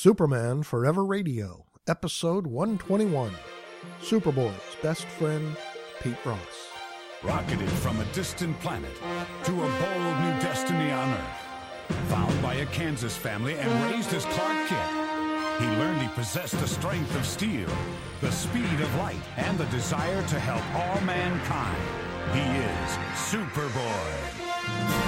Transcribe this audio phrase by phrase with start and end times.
[0.00, 3.32] Superman Forever Radio, Episode 121
[4.00, 5.56] Superboy's Best Friend,
[6.00, 6.38] Pete Ross.
[7.24, 8.94] Rocketed from a distant planet
[9.42, 11.98] to a bold new destiny on Earth.
[12.10, 16.68] Found by a Kansas family and raised as Clark Kent, he learned he possessed the
[16.68, 17.68] strength of steel,
[18.20, 21.82] the speed of light, and the desire to help all mankind.
[22.32, 25.07] He is Superboy.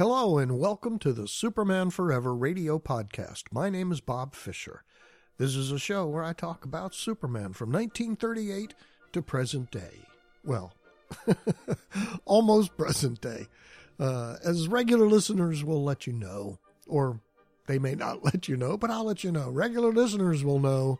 [0.00, 3.42] Hello, and welcome to the Superman Forever radio podcast.
[3.52, 4.82] My name is Bob Fisher.
[5.36, 8.72] This is a show where I talk about Superman from 1938
[9.12, 10.06] to present day.
[10.42, 10.72] Well,
[12.24, 13.48] almost present day.
[13.98, 17.20] Uh, as regular listeners will let you know, or
[17.66, 19.50] they may not let you know, but I'll let you know.
[19.50, 20.98] Regular listeners will know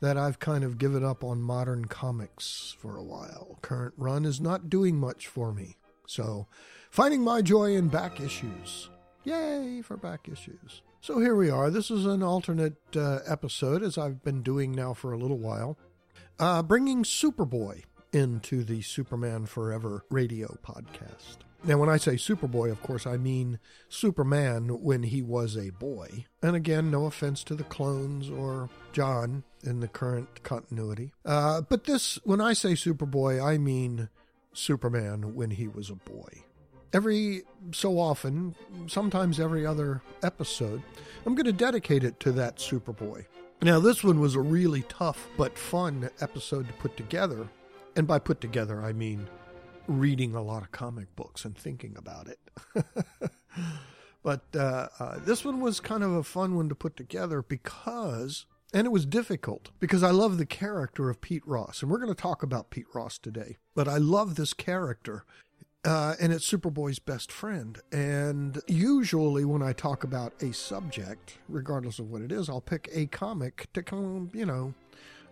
[0.00, 3.58] that I've kind of given up on modern comics for a while.
[3.60, 5.78] Current run is not doing much for me.
[6.06, 6.46] So,
[6.90, 8.90] finding my joy in back issues.
[9.24, 10.82] Yay for back issues.
[11.00, 11.70] So here we are.
[11.70, 15.78] This is an alternate uh, episode, as I've been doing now for a little while,
[16.38, 21.38] uh, bringing Superboy into the Superman Forever radio podcast.
[21.62, 26.24] Now, when I say Superboy, of course, I mean Superman when he was a boy.
[26.42, 31.12] And again, no offense to the clones or John in the current continuity.
[31.24, 34.08] Uh, but this, when I say Superboy, I mean
[34.54, 36.44] Superman when he was a boy.
[36.92, 38.54] Every so often,
[38.88, 40.82] sometimes every other episode,
[41.24, 43.26] I'm going to dedicate it to that Superboy.
[43.62, 47.48] Now, this one was a really tough but fun episode to put together.
[47.94, 49.28] And by put together, I mean
[49.86, 52.38] reading a lot of comic books and thinking about it.
[54.22, 58.46] but uh, uh, this one was kind of a fun one to put together because
[58.72, 61.82] and it was difficult because I love the character of Pete Ross.
[61.82, 63.56] And we're going to talk about Pete Ross today.
[63.74, 65.24] But I love this character.
[65.82, 67.80] Uh, and it's Superboy's best friend.
[67.90, 72.88] And usually, when I talk about a subject, regardless of what it is, I'll pick
[72.92, 74.74] a comic to come, you know,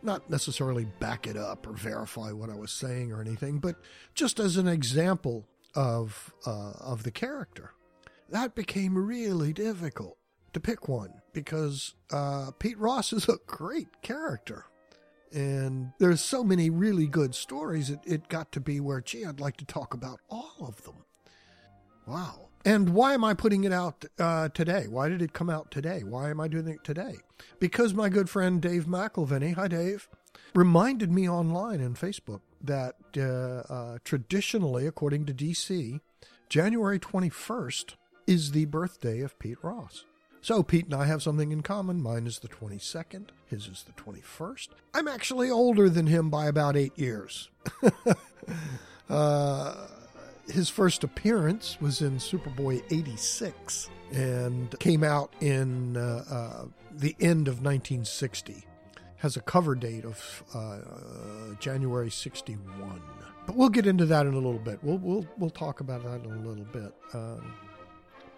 [0.03, 3.77] not necessarily back it up or verify what I was saying or anything, but
[4.15, 5.45] just as an example
[5.75, 7.73] of uh, of the character.
[8.31, 10.19] That became really difficult
[10.53, 14.65] to pick one because uh, Pete Ross is a great character.
[15.33, 19.41] And there's so many really good stories, it, it got to be where, gee, I'd
[19.41, 21.05] like to talk about all of them.
[22.07, 22.49] Wow.
[22.65, 24.87] And why am I putting it out uh, today?
[24.89, 26.03] Why did it come out today?
[26.03, 27.17] Why am I doing it today?
[27.61, 30.09] Because my good friend Dave McElveny, hi Dave,
[30.55, 36.01] reminded me online and Facebook that uh, uh, traditionally, according to DC,
[36.49, 37.95] January 21st
[38.27, 40.05] is the birthday of Pete Ross.
[40.41, 42.01] So Pete and I have something in common.
[42.01, 44.69] Mine is the 22nd, his is the 21st.
[44.95, 47.49] I'm actually older than him by about eight years.
[49.11, 49.87] uh,
[50.49, 57.49] his first appearance was in Superboy 86 and came out in uh, uh, the end
[57.49, 58.65] of 1960.
[59.19, 60.79] Has a cover date of uh,
[61.59, 63.03] January 61.
[63.47, 64.79] But we'll get into that in a little bit.
[64.83, 66.95] We'll, we'll, we'll talk about that in a little bit.
[67.13, 67.55] Um,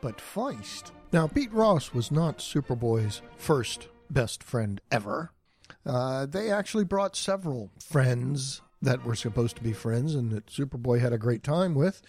[0.01, 5.33] but Feist now, Pete Ross was not Superboy's first best friend ever.
[5.85, 11.01] Uh, they actually brought several friends that were supposed to be friends and that Superboy
[11.01, 12.01] had a great time with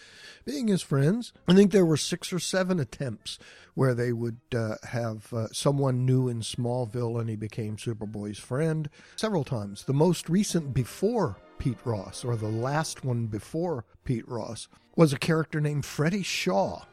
[0.46, 1.34] being his friends.
[1.48, 3.40] I think there were six or seven attempts
[3.74, 8.88] where they would uh, have uh, someone new in Smallville and he became Superboy's friend
[9.16, 9.84] several times.
[9.84, 15.20] The most recent before Pete Ross, or the last one before Pete Ross, was a
[15.20, 16.84] character named Freddie Shaw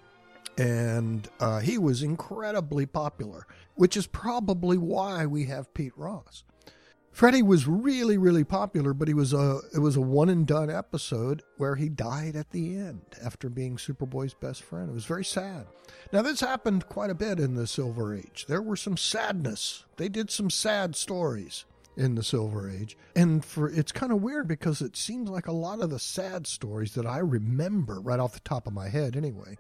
[0.59, 3.47] and uh, he was incredibly popular,
[3.77, 6.43] which is probably why we have Pete Ross.
[7.13, 10.71] Freddie was really, really popular, but he was a it was a one and done
[10.71, 14.91] episode where he died at the end after being Superboy's best friend.
[14.91, 15.67] It was very sad.
[16.13, 18.47] Now this happened quite a bit in the Silver Age.
[18.49, 19.85] There were some sadness.
[19.97, 21.65] They did some sad stories
[21.97, 22.97] in the Silver Age.
[23.17, 26.47] And for it's kind of weird because it seems like a lot of the sad
[26.47, 29.57] stories that I remember right off the top of my head anyway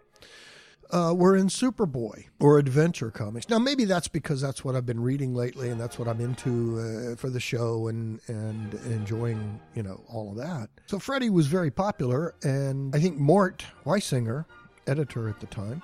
[0.90, 3.48] uh, were in Superboy or Adventure Comics.
[3.48, 6.78] Now, maybe that's because that's what I've been reading lately, and that's what I'm into
[6.78, 10.68] uh, for the show, and and enjoying you know all of that.
[10.86, 14.46] So Freddie was very popular, and I think Mort Weisinger,
[14.86, 15.82] editor at the time,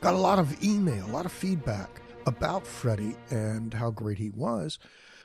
[0.00, 4.30] got a lot of email, a lot of feedback about Freddie and how great he
[4.30, 4.78] was,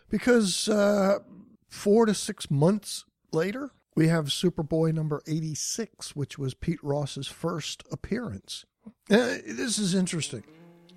[0.10, 1.20] because uh,
[1.68, 7.84] four to six months later, We have Superboy number 86, which was Pete Ross's first
[7.92, 8.64] appearance.
[9.10, 10.44] Uh, this is interesting.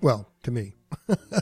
[0.01, 0.73] Well, to me.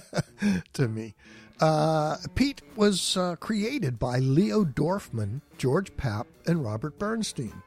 [0.74, 1.16] to me.
[1.60, 7.62] Uh, Pete was uh, created by Leo Dorfman, George Papp, and Robert Bernstein.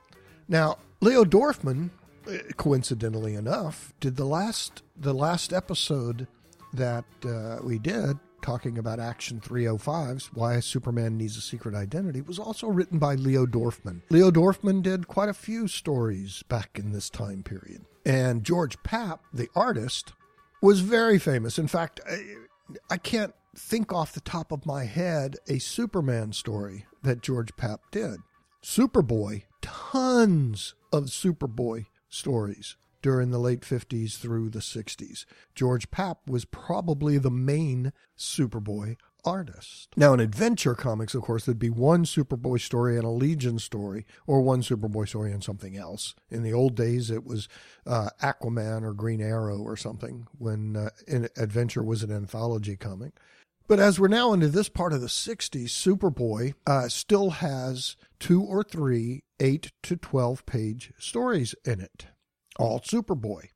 [0.49, 1.91] Now, Leo Dorfman,
[2.29, 6.27] uh, coincidentally enough, did the last the last episode
[6.73, 12.39] that uh, we did talking about Action 305's Why Superman Needs a Secret Identity was
[12.39, 14.03] also written by Leo Dorfman.
[14.11, 17.87] Leo Dorfman did quite a few stories back in this time period.
[18.05, 20.13] And George Papp, the artist,
[20.61, 21.59] was very famous.
[21.59, 22.37] In fact, I,
[22.91, 27.79] I can't think off the top of my head a Superman story that George Papp
[27.91, 28.21] did.
[28.63, 35.27] Superboy, tons of Superboy stories during the late 50s through the 60s.
[35.55, 39.89] George Papp was probably the main Superboy artist.
[39.97, 44.07] Now, in adventure comics, of course, there'd be one Superboy story and a Legion story,
[44.27, 46.15] or one Superboy story and something else.
[46.31, 47.49] In the old days, it was
[47.87, 50.91] uh, Aquaman or Green Arrow or something, when uh,
[51.37, 53.15] Adventure was an anthology comic.
[53.67, 58.43] But as we're now into this part of the 60s, Superboy uh, still has two
[58.43, 62.07] or three 8 to 12 page stories in it,
[62.59, 63.49] all Superboy.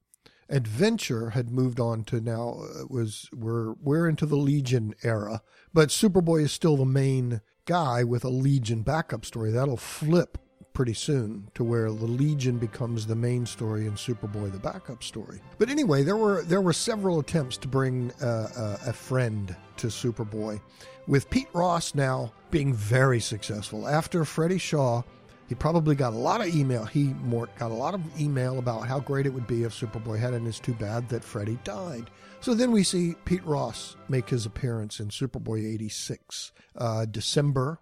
[0.50, 5.42] Adventure had moved on to now uh, was we're we're into the Legion era,
[5.74, 9.50] but Superboy is still the main guy with a Legion backup story.
[9.50, 10.38] That'll flip
[10.72, 15.40] pretty soon to where the Legion becomes the main story and Superboy the backup story.
[15.58, 19.88] But anyway, there were there were several attempts to bring uh, uh, a friend to
[19.88, 20.60] Superboy,
[21.06, 23.88] with Pete Ross now being very successful.
[23.88, 25.02] After Freddie Shaw
[25.48, 26.84] he probably got a lot of email.
[26.84, 27.14] He
[27.58, 30.46] got a lot of email about how great it would be if Superboy had and
[30.46, 32.10] it's too bad that Freddie died.
[32.40, 37.80] So then we see Pete Ross make his appearance in Superboy 86, uh, December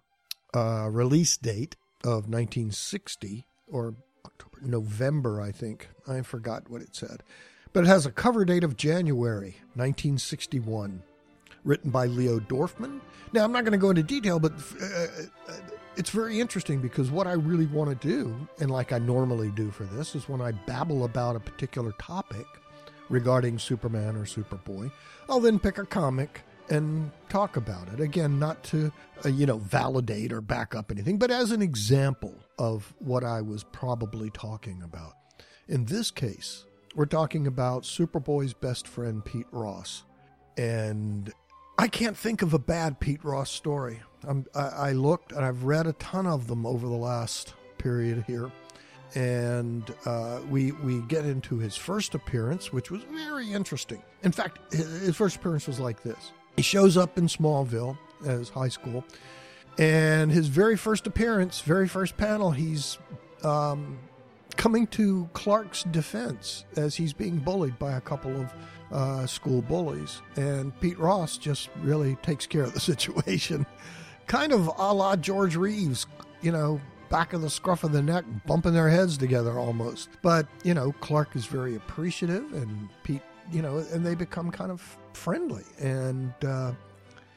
[0.55, 5.89] uh, release date of 1960, or October, November, I think.
[6.07, 7.21] I forgot what it said.
[7.73, 11.03] But it has a cover date of January 1961,
[11.65, 13.01] written by Leo Dorfman.
[13.33, 15.07] Now, I'm not going to go into detail, but uh,
[15.49, 15.53] uh
[15.97, 19.71] it's very interesting because what I really want to do, and like I normally do
[19.71, 22.45] for this, is when I babble about a particular topic
[23.09, 24.91] regarding Superman or Superboy,
[25.27, 27.99] I'll then pick a comic and talk about it.
[27.99, 28.91] Again, not to,
[29.25, 33.41] uh, you know, validate or back up anything, but as an example of what I
[33.41, 35.13] was probably talking about.
[35.67, 36.65] In this case,
[36.95, 40.03] we're talking about Superboy's best friend, Pete Ross.
[40.57, 41.31] And
[41.77, 44.01] I can't think of a bad Pete Ross story.
[44.27, 48.51] I, I looked and I've read a ton of them over the last period here.
[49.15, 54.01] And uh, we we get into his first appearance, which was very interesting.
[54.23, 58.67] In fact, his first appearance was like this: he shows up in Smallville as high
[58.67, 59.05] school,
[59.77, 62.97] and his very first appearance, very first panel, he's
[63.43, 63.97] um,
[64.57, 68.53] coming to Clark's defense as he's being bullied by a couple of
[68.91, 70.21] uh, school bullies.
[70.35, 73.65] And Pete Ross just really takes care of the situation.
[74.27, 76.05] kind of a la George Reeves,
[76.41, 80.09] you know, back of the scruff of the neck, bumping their heads together almost.
[80.21, 84.71] But, you know, Clark is very appreciative, and Pete, you know, and they become kind
[84.71, 85.63] of friendly.
[85.79, 86.73] And uh,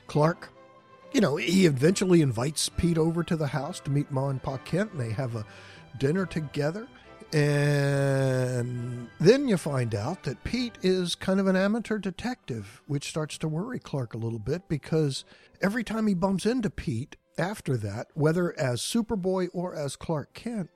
[0.07, 0.51] Clark,
[1.13, 4.57] you know, he eventually invites Pete over to the house to meet Ma and Pa
[4.59, 5.45] Kent, and they have a
[5.99, 6.89] dinner together.
[7.33, 13.39] And then you find out that Pete is kind of an amateur detective, which starts
[13.39, 15.25] to worry Clark a little bit because
[15.63, 20.71] every time he bumps into Pete after that, whether as Superboy or as Clark Kent,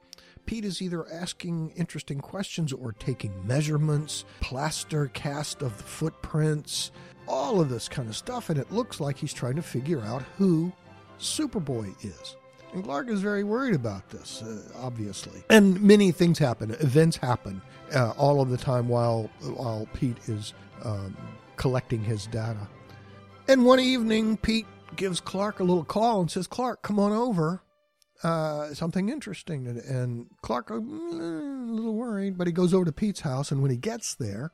[0.47, 6.93] Pete is either asking interesting questions or taking measurements, plaster cast of the footprints,
[7.27, 8.51] all of this kind of stuff.
[8.51, 10.73] And it looks like he's trying to figure out who
[11.19, 12.37] Superboy is.
[12.75, 15.45] And Clark is very worried about this, uh, obviously.
[15.49, 17.63] And many things happen, events happen
[17.95, 21.17] uh, all of the time while, while Pete is um,
[21.57, 22.69] collecting his data.
[23.47, 24.67] And one evening, Pete
[24.97, 27.63] gives Clark a little call and says, Clark, come on over.
[28.25, 29.69] Uh, something interesting.
[29.69, 33.53] And, and Clark, uh, mm, a little worried, but he goes over to Pete's house.
[33.53, 34.51] And when he gets there,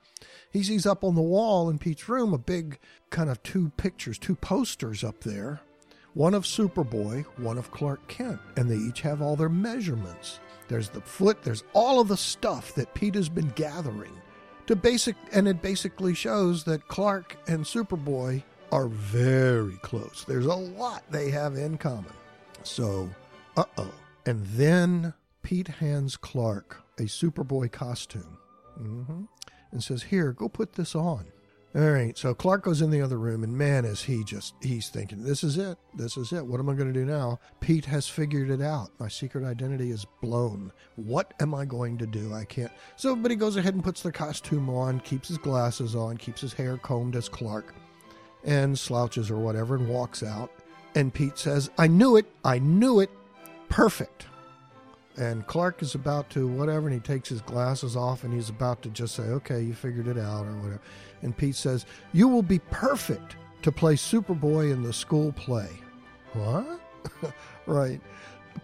[0.51, 4.19] he sees up on the wall in Pete's room a big kind of two pictures,
[4.19, 5.61] two posters up there
[6.15, 10.41] one of Superboy, one of Clark Kent, and they each have all their measurements.
[10.69, 14.13] There's the foot, there's all of the stuff that Pete has been gathering
[14.67, 20.25] to basic, and it basically shows that Clark and Superboy are very close.
[20.27, 22.13] There's a lot they have in common.
[22.63, 23.11] So,
[23.57, 23.91] uh oh.
[24.27, 28.39] And then Pete hands Clark a Superboy costume
[28.79, 29.23] mm-hmm.
[29.73, 31.27] and says, Here, go put this on.
[31.73, 34.89] All right, so Clark goes in the other room, and man, is he just, he's
[34.89, 35.79] thinking, this is it.
[35.95, 36.45] This is it.
[36.45, 37.39] What am I going to do now?
[37.61, 38.91] Pete has figured it out.
[38.99, 40.73] My secret identity is blown.
[40.97, 42.35] What am I going to do?
[42.35, 42.73] I can't.
[42.97, 46.41] So, but he goes ahead and puts the costume on, keeps his glasses on, keeps
[46.41, 47.73] his hair combed as Clark,
[48.43, 50.51] and slouches or whatever, and walks out.
[50.97, 52.27] And Pete says, I knew it.
[52.45, 53.11] I knew it.
[53.69, 54.27] Perfect.
[55.17, 58.81] And Clark is about to whatever, and he takes his glasses off and he's about
[58.83, 60.81] to just say, Okay, you figured it out, or whatever.
[61.23, 65.69] And Pete says, You will be perfect to play Superboy in the school play.
[66.33, 66.81] What?
[67.67, 68.01] right.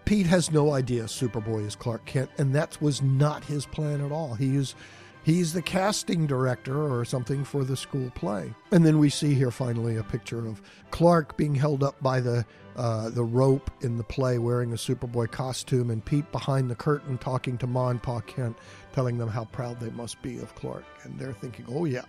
[0.04, 4.12] Pete has no idea Superboy is Clark Kent, and that was not his plan at
[4.12, 4.34] all.
[4.34, 4.74] He is
[5.22, 8.54] he's the casting director or something for the school play.
[8.70, 12.46] And then we see here finally a picture of Clark being held up by the
[12.76, 17.16] uh, the rope in the play wearing a Superboy costume, and Pete behind the curtain
[17.16, 18.56] talking to Ma and Pa Kent,
[18.92, 20.84] telling them how proud they must be of Clark.
[21.02, 22.04] And they're thinking, oh, yeah,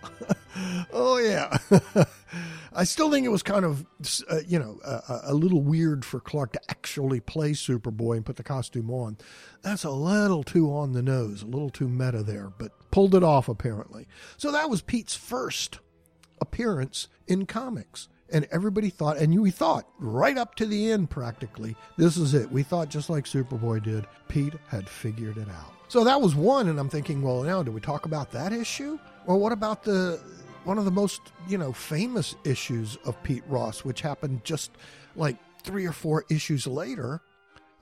[0.92, 1.56] oh, yeah.
[2.74, 3.86] I still think it was kind of,
[4.30, 8.36] uh, you know, a, a little weird for Clark to actually play Superboy and put
[8.36, 9.16] the costume on.
[9.62, 13.22] That's a little too on the nose, a little too meta there, but pulled it
[13.22, 14.06] off apparently.
[14.36, 15.78] So that was Pete's first
[16.40, 21.76] appearance in comics and everybody thought, and we thought right up to the end practically,
[21.96, 22.50] this is it.
[22.50, 25.72] We thought just like Superboy did, Pete had figured it out.
[25.88, 28.98] So that was one, and I'm thinking, well, now do we talk about that issue,
[29.26, 30.20] or what about the
[30.64, 34.72] one of the most you know famous issues of Pete Ross, which happened just
[35.16, 37.22] like three or four issues later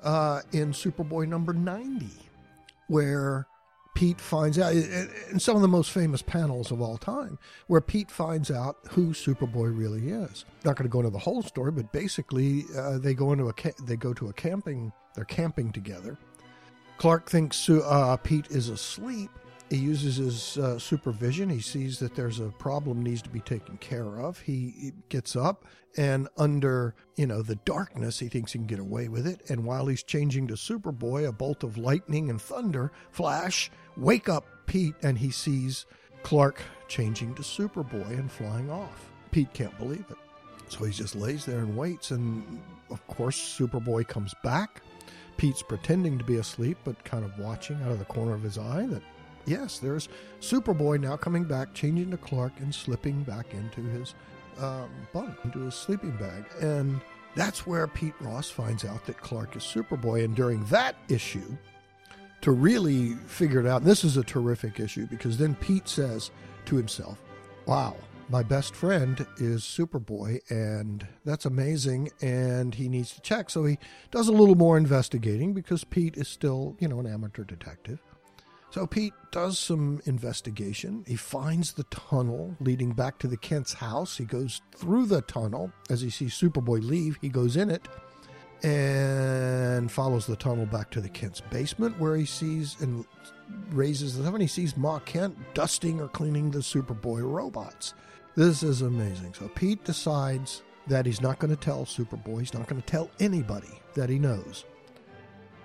[0.03, 2.15] uh, in Superboy number ninety,
[2.87, 3.49] where
[3.97, 8.11] Pete finds out in some of the most famous panels of all time, where Pete
[8.11, 10.45] finds out who Superboy really is.
[10.67, 13.55] Not going to go into the whole story, but basically, uh, they go into a
[13.85, 14.93] they go to a camping.
[15.15, 16.19] They're camping together.
[16.99, 19.31] Clark thinks uh, Pete is asleep.
[19.71, 21.49] He uses his uh, supervision.
[21.49, 24.39] He sees that there's a problem needs to be taken care of.
[24.41, 25.65] He gets up
[25.97, 29.41] and under you know the darkness, he thinks he can get away with it.
[29.49, 34.47] And while he's changing to Superboy, a bolt of lightning and thunder flash wake up
[34.67, 35.87] Pete and he sees
[36.23, 39.11] Clark changing to Superboy and flying off.
[39.31, 40.17] Pete can't believe it.
[40.69, 42.11] So he just lays there and waits.
[42.11, 42.61] And
[42.91, 44.83] of course, Superboy comes back.
[45.37, 48.59] Pete's pretending to be asleep, but kind of watching out of the corner of his
[48.59, 49.03] eye that,
[49.45, 50.09] yes, there's
[50.41, 54.15] Superboy now coming back, changing to Clark, and slipping back into his
[54.59, 56.45] um, bunk, into his sleeping bag.
[56.61, 57.01] And
[57.35, 60.25] that's where Pete Ross finds out that Clark is Superboy.
[60.25, 61.57] And during that issue,
[62.47, 63.83] to really figure it out.
[63.83, 66.31] And this is a terrific issue because then Pete says
[66.67, 67.21] to himself,
[67.67, 67.97] Wow,
[68.29, 72.13] my best friend is Superboy, and that's amazing.
[72.23, 73.51] And he needs to check.
[73.51, 73.81] So he
[74.13, 77.99] does a little more investigating because Pete is still, you know, an amateur detective.
[78.71, 81.03] So Pete does some investigation.
[81.05, 84.19] He finds the tunnel leading back to the Kent's house.
[84.19, 85.73] He goes through the tunnel.
[85.91, 87.89] As he sees Superboy leave, he goes in it
[88.63, 93.05] and follows the tunnel back to the Kent's basement where he sees and
[93.71, 97.95] raises the and he sees Ma Kent dusting or cleaning the Superboy robots.
[98.35, 99.35] This is amazing.
[99.35, 103.11] So Pete decides that he's not going to tell Superboy, he's not going to tell
[103.21, 104.65] anybody that he knows.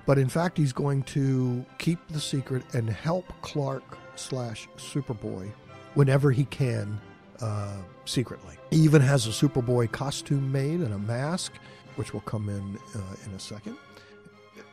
[0.06, 3.84] But in fact, he's going to keep the secret and help Clark
[4.16, 5.52] slash Superboy
[5.94, 7.00] whenever he can
[7.40, 8.56] uh, secretly.
[8.72, 11.54] He even has a Superboy costume made and a mask
[11.96, 13.78] which will come in uh, in a second,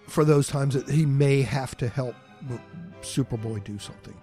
[0.07, 2.15] for those times that he may have to help
[3.03, 4.15] Superboy do something.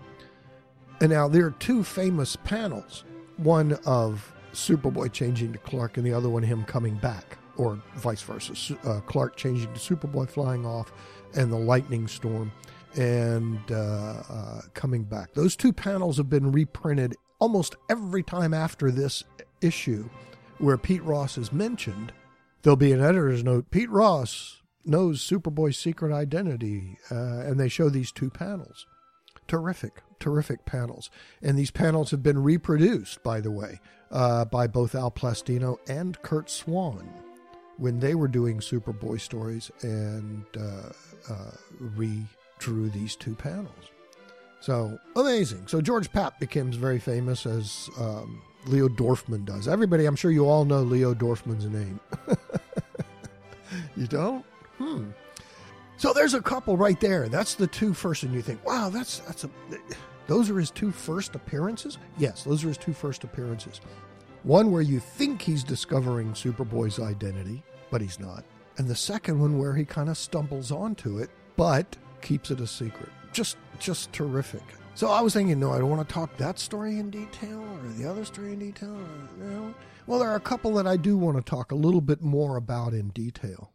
[1.01, 3.03] And now there are two famous panels
[3.37, 8.21] one of Superboy changing to Clark, and the other one him coming back, or vice
[8.21, 8.77] versa.
[8.85, 10.93] Uh, Clark changing to Superboy, flying off,
[11.35, 12.51] and the lightning storm,
[12.95, 15.33] and uh, uh, coming back.
[15.33, 19.23] Those two panels have been reprinted almost every time after this
[19.61, 20.09] issue,
[20.59, 22.13] where Pete Ross is mentioned
[22.65, 26.97] there'll be an editor's note Pete Ross knows Superboy's secret identity.
[27.11, 28.87] Uh, and they show these two panels.
[29.47, 31.11] Terrific, terrific panels.
[31.43, 33.79] And these panels have been reproduced, by the way,
[34.11, 37.07] uh, by both Al Plastino and Curt Swan
[37.77, 40.89] when they were doing Superboy stories and uh,
[41.29, 41.51] uh
[41.95, 43.91] redrew these two panels.
[44.59, 45.67] So amazing.
[45.67, 49.67] So George Papp becomes very famous as um, Leo Dorfman does.
[49.67, 51.99] Everybody, I'm sure you all know Leo Dorfman's name.
[53.95, 54.45] you don't?
[54.77, 55.11] Hmm.
[55.97, 57.29] So there's a couple right there.
[57.29, 59.49] That's the two first, and you think, wow, that's that's a.
[60.27, 61.97] Those are his two first appearances.
[62.17, 63.79] Yes, those are his two first appearances.
[64.43, 68.43] One where you think he's discovering Superboy's identity, but he's not,
[68.77, 72.67] and the second one where he kind of stumbles onto it, but keeps it a
[72.67, 73.09] secret.
[73.31, 74.63] Just, just terrific.
[74.95, 77.89] So I was thinking, no, I don't want to talk that story in detail or
[77.97, 78.97] the other story in detail.
[79.37, 79.73] No.
[80.07, 82.55] Well, there are a couple that I do want to talk a little bit more
[82.55, 83.71] about in detail.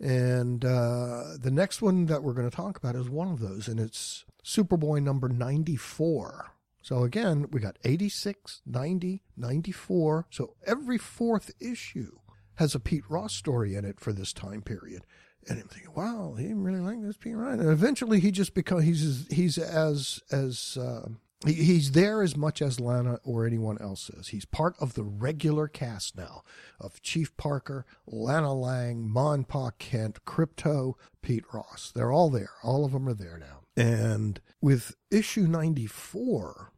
[0.00, 3.66] And uh, the next one that we're going to talk about is one of those,
[3.68, 6.52] and it's Superboy number 94.
[6.82, 10.26] So again, we got 86, 90, 94.
[10.30, 12.18] So every fourth issue
[12.54, 15.02] has a Pete Ross story in it for this time period.
[15.48, 17.58] And I'm thinking, wow, he didn't really like this Pete Ross.
[17.58, 21.08] And eventually he just becomes, he's, he's as, as, uh,
[21.46, 24.28] he, he's there as much as Lana or anyone else is.
[24.28, 26.42] He's part of the regular cast now
[26.80, 31.92] of Chief Parker, Lana Lang, Mon Pa Kent, Krypto, Pete Ross.
[31.94, 32.50] They're all there.
[32.62, 33.60] All of them are there now.
[33.76, 36.72] And with issue 94,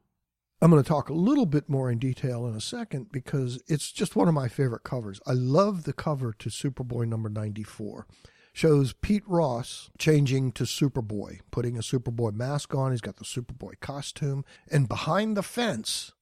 [0.61, 3.91] I'm going to talk a little bit more in detail in a second because it's
[3.91, 5.19] just one of my favorite covers.
[5.27, 8.07] I love the cover to Superboy number 94.
[8.53, 12.91] Shows Pete Ross changing to Superboy, putting a Superboy mask on.
[12.91, 14.45] He's got the Superboy costume.
[14.71, 16.13] And behind the fence,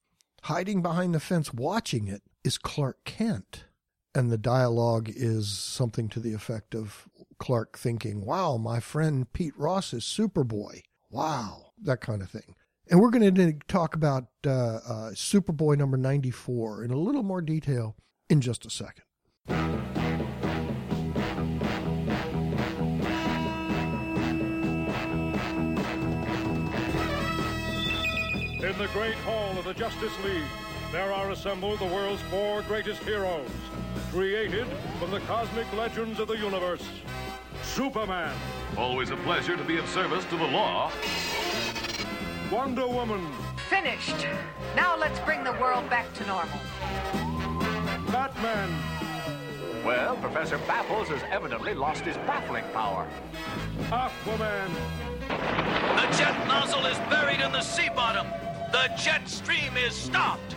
[0.43, 3.65] hiding behind the fence, watching it, is Clark Kent.
[4.15, 7.07] And the dialogue is something to the effect of
[7.37, 10.81] Clark thinking, wow, my friend Pete Ross is Superboy.
[11.09, 12.55] Wow, that kind of thing.
[12.89, 17.41] And we're going to talk about uh, uh, Superboy number 94 in a little more
[17.41, 17.95] detail
[18.29, 19.03] in just a second.
[28.79, 30.41] The great hall of the Justice League,
[30.93, 33.49] there are assembled the world's four greatest heroes,
[34.09, 34.65] created
[34.97, 36.81] from the cosmic legends of the universe.
[37.61, 38.33] Superman,
[38.77, 40.93] Always a pleasure to be of service to the law.
[42.49, 43.27] Wonder Woman,
[43.67, 44.25] Finished.
[44.77, 46.59] Now let's bring the world back to normal.
[48.13, 48.69] Batman,
[49.83, 53.09] Well, Professor Baffles has evidently lost his baffling power.
[53.89, 54.69] Aquaman,
[55.27, 58.25] The jet nozzle is buried in the sea bottom.
[58.71, 60.55] The jet stream is stopped.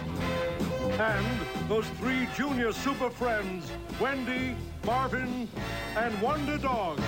[0.98, 1.26] and
[1.68, 4.54] those three junior super friends, Wendy,
[4.84, 5.48] Marvin,
[5.96, 7.00] and Wonder Dog.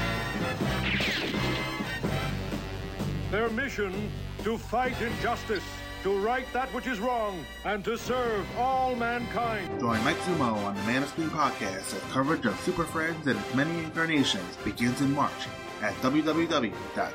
[3.30, 4.10] Their mission
[4.44, 5.62] to fight injustice,
[6.04, 9.80] to right that which is wrong, and to serve all mankind.
[9.80, 13.38] Join Mike Zumo on the Man of Steel podcast as coverage of Super Friends and
[13.38, 15.48] its many incarnations begins in March
[15.82, 16.72] at www.
[16.94, 17.12] Dot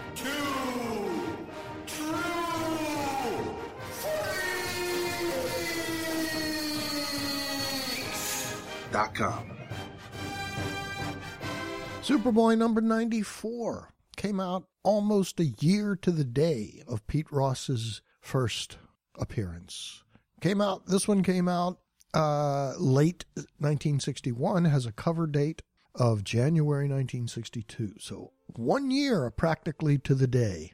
[12.02, 18.78] Superboy number 94 came out almost a year to the day of Pete Ross's first
[19.20, 20.04] appearance.
[20.42, 21.80] Came out, this one came out
[22.14, 25.62] uh, late 1961, has a cover date
[25.94, 27.96] of January 1962.
[28.00, 30.74] So one year practically to the day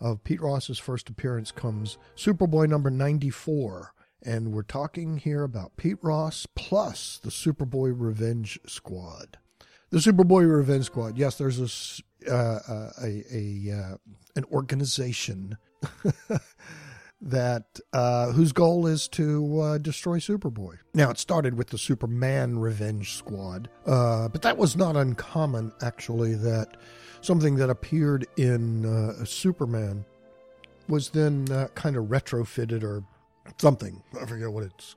[0.00, 3.92] of Pete Ross's first appearance comes Superboy number 94.
[4.22, 9.38] And we're talking here about Pete Ross plus the Superboy Revenge Squad.
[9.90, 11.16] The Superboy Revenge Squad.
[11.16, 12.34] Yes, there's this uh,
[12.68, 13.96] uh, a a uh,
[14.34, 15.56] an organization
[17.20, 20.78] that uh, whose goal is to uh, destroy Superboy.
[20.94, 25.72] Now, it started with the Superman Revenge Squad, uh, but that was not uncommon.
[25.80, 26.76] Actually, that
[27.20, 30.04] something that appeared in Superman
[30.88, 33.04] was then kind of retrofitted or
[33.58, 34.02] something.
[34.20, 34.96] I forget what it's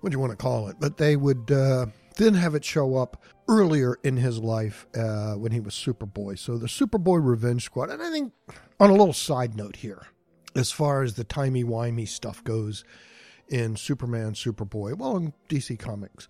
[0.00, 1.86] what do you want to call it, but they would uh,
[2.16, 6.38] then have it show up earlier in his life uh, when he was Superboy.
[6.38, 8.32] So the Superboy Revenge Squad, and I think
[8.78, 10.06] on a little side note here,
[10.54, 12.84] as far as the timey wimey stuff goes
[13.48, 16.28] in Superman, Superboy, well, in DC Comics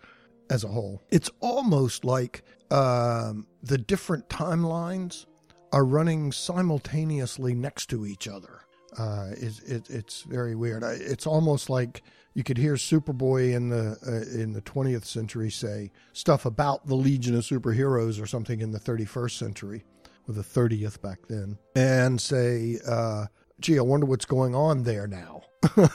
[0.49, 5.27] as a whole, it's almost like um, the different timelines
[5.73, 8.63] are running simultaneously next to each other.
[8.99, 10.83] Uh, it, it, it's very weird.
[10.83, 12.03] It's almost like
[12.35, 16.95] you could hear Superboy in the uh, in the 20th century say stuff about the
[16.95, 19.85] Legion of Superheroes or something in the 31st century,
[20.29, 23.27] or the 30th back then, and say, uh,
[23.61, 25.43] "Gee, I wonder what's going on there now."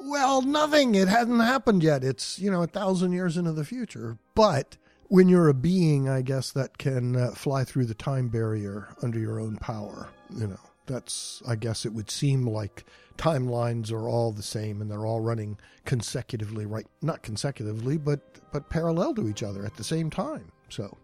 [0.00, 0.94] well, nothing.
[0.94, 2.02] It hasn't happened yet.
[2.02, 4.76] It's you know a thousand years into the future, but
[5.08, 9.18] when you're a being, I guess that can uh, fly through the time barrier under
[9.18, 10.08] your own power.
[10.34, 12.84] You know, that's I guess it would seem like
[13.16, 16.86] timelines are all the same and they're all running consecutively, right?
[17.02, 18.20] Not consecutively, but
[18.52, 20.50] but parallel to each other at the same time.
[20.68, 20.96] So,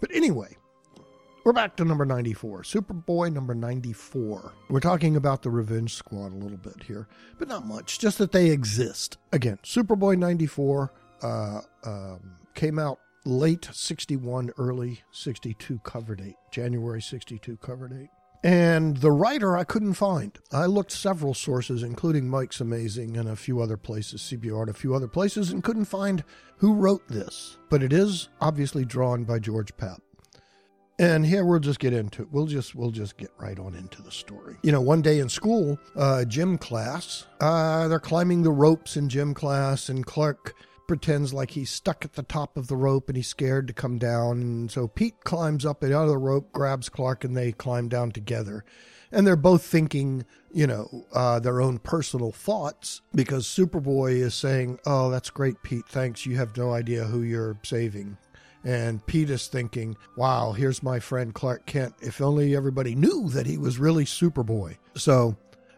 [0.00, 0.56] but anyway.
[1.44, 4.52] We're back to number 94, Superboy number 94.
[4.68, 7.06] We're talking about the Revenge Squad a little bit here,
[7.38, 9.16] but not much, just that they exist.
[9.30, 17.56] Again, Superboy 94 uh, um, came out late 61, early 62 cover date, January 62
[17.58, 18.08] cover date.
[18.46, 20.38] And the writer I couldn't find.
[20.52, 24.72] I looked several sources, including Mike's Amazing and a few other places, CBR and a
[24.72, 26.22] few other places, and couldn't find
[26.58, 27.58] who wrote this.
[27.70, 29.98] But it is obviously drawn by George Papp.
[30.96, 32.28] And here we'll just get into it.
[32.30, 34.58] We'll just we'll just get right on into the story.
[34.62, 39.08] You know, one day in school, uh, gym class, uh, they're climbing the ropes in
[39.08, 40.54] gym class, and Clark
[40.86, 43.98] pretends like he's stuck at the top of the rope and he's scared to come
[43.98, 44.40] down.
[44.40, 48.12] And so Pete climbs up out of the rope, grabs Clark, and they climb down
[48.12, 48.64] together.
[49.12, 54.80] And they're both thinking, you know, uh, their own personal thoughts because Superboy is saying,
[54.84, 55.86] Oh, that's great, Pete.
[55.88, 56.26] Thanks.
[56.26, 58.18] You have no idea who you're saving.
[58.66, 61.94] And Pete is thinking, wow, here's my friend Clark Kent.
[62.00, 64.76] If only everybody knew that he was really Superboy.
[64.96, 65.36] So,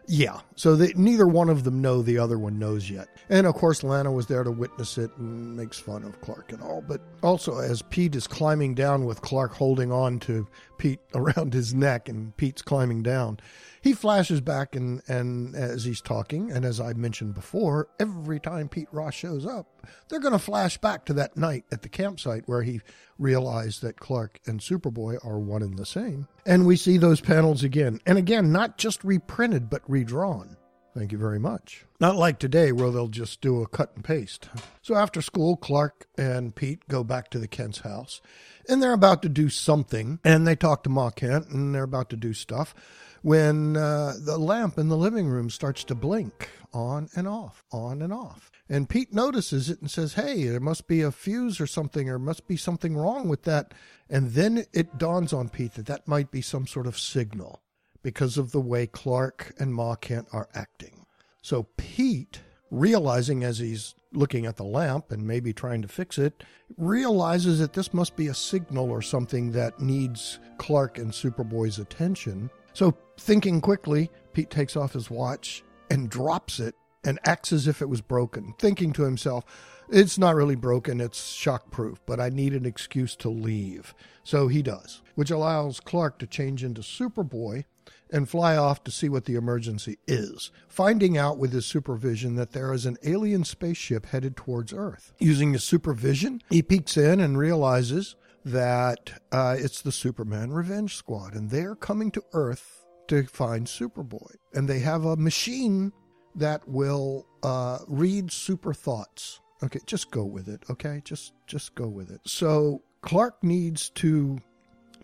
[0.09, 0.41] yeah.
[0.55, 3.07] So they, neither one of them know the other one knows yet.
[3.29, 6.63] And of course, Lana was there to witness it and makes fun of Clark and
[6.63, 6.81] all.
[6.81, 10.47] But also, as Pete is climbing down with Clark holding on to
[10.79, 13.39] Pete around his neck and Pete's climbing down,
[13.81, 18.69] he flashes back and, and as he's talking, and as I mentioned before, every time
[18.69, 22.43] Pete Ross shows up, they're going to flash back to that night at the campsite
[22.45, 22.81] where he
[23.17, 26.27] realized that Clark and Superboy are one and the same.
[26.45, 27.99] And we see those panels again.
[28.05, 30.57] And again, not just reprinted, but redrawn.
[30.95, 31.85] Thank you very much.
[31.99, 34.49] Not like today where they'll just do a cut and paste.
[34.81, 38.21] So after school, Clark and Pete go back to the Kent's house
[38.67, 40.19] and they're about to do something.
[40.23, 42.73] And they talk to Ma Kent and they're about to do stuff
[43.21, 48.01] when uh, the lamp in the living room starts to blink on and off, on
[48.01, 48.51] and off.
[48.69, 52.19] And Pete notices it and says, Hey, there must be a fuse or something, or
[52.19, 53.73] must be something wrong with that.
[54.09, 57.61] And then it dawns on Pete that that might be some sort of signal
[58.03, 61.05] because of the way Clark and Ma Kent are acting.
[61.41, 66.43] So Pete, realizing as he's looking at the lamp and maybe trying to fix it,
[66.77, 72.49] realizes that this must be a signal or something that needs Clark and Superboy's attention.
[72.79, 77.81] So, thinking quickly, Pete takes off his watch and drops it and acts as if
[77.81, 79.43] it was broken, thinking to himself,
[79.89, 83.93] it's not really broken, it's shockproof, but I need an excuse to leave.
[84.23, 87.65] So he does, which allows Clark to change into Superboy
[88.11, 92.53] and fly off to see what the emergency is, finding out with his supervision that
[92.53, 95.11] there is an alien spaceship headed towards Earth.
[95.19, 101.35] Using his supervision, he peeks in and realizes that uh, it's the Superman Revenge Squad,
[101.35, 104.35] and they're coming to Earth to find Superboy.
[104.53, 105.91] And they have a machine
[106.35, 109.41] that will uh, read super thoughts.
[109.61, 110.63] Okay, just go with it.
[110.69, 112.21] Okay, just just go with it.
[112.25, 114.39] So Clark needs to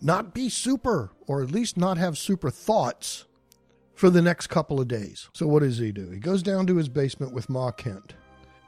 [0.02, 3.26] not be super, or at least not have super thoughts
[3.96, 5.30] for the next couple of days.
[5.34, 6.10] So what does he do?
[6.10, 8.14] He goes down to his basement with Ma Kent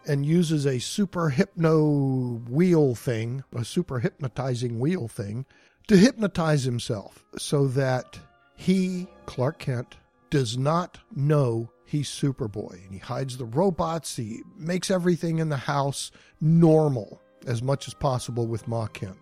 [0.08, 5.46] and uses a super hypno wheel thing, a super hypnotizing wheel thing,
[5.88, 8.20] to hypnotize himself so that
[8.56, 9.98] he, Clark Kent,
[10.30, 12.84] does not know he's Superboy.
[12.84, 17.94] And he hides the robots, he makes everything in the house normal as much as
[17.94, 19.18] possible with Ma Kent.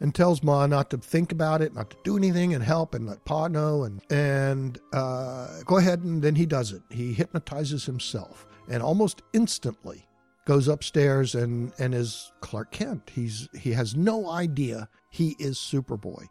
[0.00, 3.06] And tells Ma not to think about it, not to do anything, and help, and
[3.06, 6.00] let Pa know, and and uh, go ahead.
[6.00, 6.82] And then he does it.
[6.90, 10.06] He hypnotizes himself and almost instantly
[10.46, 13.10] goes upstairs and, and is Clark Kent.
[13.14, 16.26] He's he has no idea he is Superboy.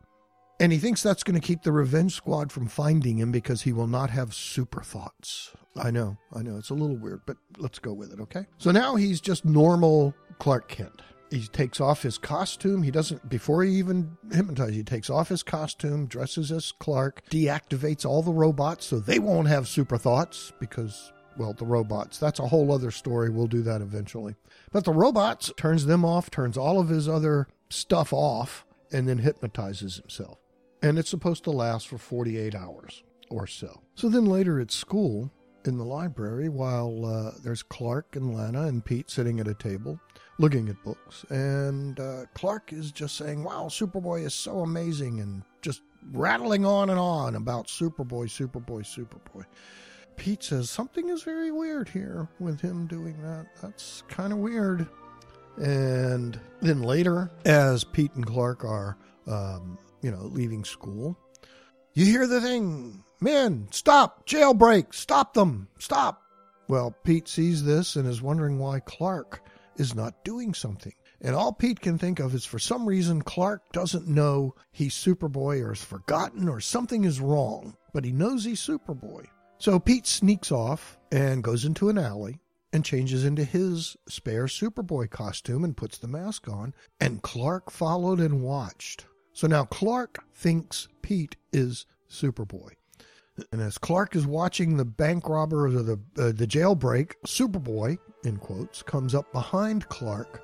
[0.60, 3.74] And he thinks that's going to keep the Revenge Squad from finding him because he
[3.74, 5.52] will not have super thoughts.
[5.76, 8.46] I know, I know, it's a little weird, but let's go with it, okay?
[8.60, 11.02] So now he's just normal Clark Kent.
[11.32, 12.84] He takes off his costume.
[12.84, 18.06] He doesn't, before he even hypnotizes, he takes off his costume, dresses as Clark, deactivates
[18.06, 22.18] all the robots so they won't have super thoughts because well, the robots.
[22.18, 23.30] That's a whole other story.
[23.30, 24.36] We'll do that eventually.
[24.72, 29.20] But the robots turns them off, turns all of his other stuff off, and then
[29.20, 30.38] hypnotizes himself.
[30.82, 33.82] And it's supposed to last for 48 hours or so.
[33.96, 35.32] So then later at school,
[35.66, 40.00] in the library, while uh, there's Clark and Lana and Pete sitting at a table
[40.40, 45.44] looking at books, and uh, Clark is just saying, Wow, Superboy is so amazing, and
[45.62, 49.46] just rattling on and on about Superboy, Superboy, Superboy.
[50.16, 53.48] Pete says something is very weird here with him doing that.
[53.62, 54.88] That's kind of weird.
[55.58, 58.98] And then later, as Pete and Clark are,
[59.28, 61.18] um, you know, leaving school,
[61.94, 64.28] you hear the thing Men, stop!
[64.28, 64.94] Jailbreak!
[64.94, 65.70] Stop them!
[65.80, 66.24] Stop!
[66.68, 69.42] Well, Pete sees this and is wondering why Clark
[69.78, 70.92] is not doing something.
[71.22, 75.64] And all Pete can think of is for some reason Clark doesn't know he's Superboy
[75.64, 79.28] or has forgotten or something is wrong, but he knows he's Superboy.
[79.64, 82.42] So Pete sneaks off and goes into an alley
[82.74, 86.74] and changes into his spare Superboy costume and puts the mask on.
[87.00, 89.06] And Clark followed and watched.
[89.32, 92.72] So now Clark thinks Pete is Superboy.
[93.54, 98.40] And as Clark is watching the bank robber or the uh, the jailbreak, Superboy in
[98.40, 100.44] quotes comes up behind Clark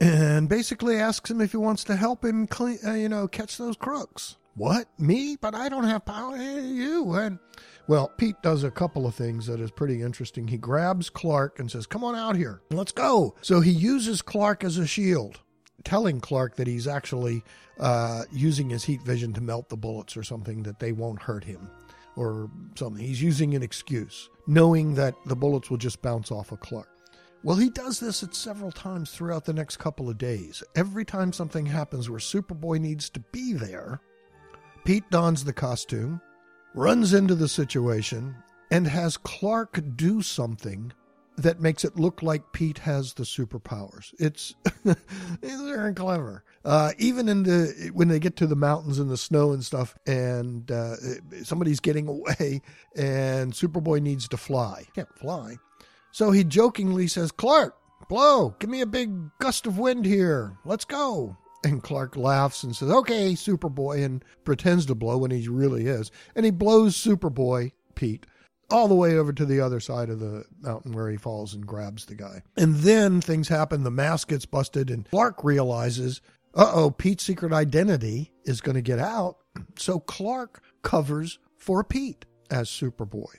[0.00, 3.58] and basically asks him if he wants to help him clean, uh, you know, catch
[3.58, 4.36] those crooks.
[4.56, 4.88] What?
[4.98, 5.36] Me?
[5.40, 6.36] But I don't have power.
[6.36, 7.12] Hey, you.
[7.14, 7.38] And
[7.86, 10.46] well, Pete does a couple of things that is pretty interesting.
[10.48, 12.62] He grabs Clark and says, "Come on out here.
[12.70, 15.40] Let's go." So he uses Clark as a shield,
[15.84, 17.42] telling Clark that he's actually
[17.80, 21.44] uh, using his heat vision to melt the bullets or something that they won't hurt
[21.44, 21.68] him
[22.16, 23.04] or something.
[23.04, 26.88] He's using an excuse, knowing that the bullets will just bounce off of Clark.
[27.42, 30.62] Well, he does this at several times throughout the next couple of days.
[30.76, 34.00] Every time something happens where Superboy needs to be there,
[34.84, 36.20] Pete dons the costume,
[36.74, 38.36] runs into the situation,
[38.70, 40.92] and has Clark do something
[41.36, 44.12] that makes it look like Pete has the superpowers.
[44.20, 44.54] It's
[45.62, 46.44] very clever.
[46.64, 49.96] Uh, even in the when they get to the mountains and the snow and stuff,
[50.06, 50.96] and uh,
[51.42, 52.60] somebody's getting away,
[52.94, 54.86] and Superboy needs to fly.
[54.94, 55.56] Can't fly,
[56.12, 57.76] so he jokingly says, "Clark,
[58.08, 58.54] blow!
[58.58, 60.56] Give me a big gust of wind here.
[60.64, 65.48] Let's go." And Clark laughs and says, "Okay, Superboy," and pretends to blow when he
[65.48, 68.26] really is, and he blows Superboy Pete
[68.70, 71.66] all the way over to the other side of the mountain where he falls and
[71.66, 72.42] grabs the guy.
[72.56, 73.82] And then things happen.
[73.82, 76.20] The mask gets busted, and Clark realizes,
[76.54, 79.36] uh oh, Pete's secret identity is going to get out.
[79.78, 83.34] So Clark covers for Pete as Superboy.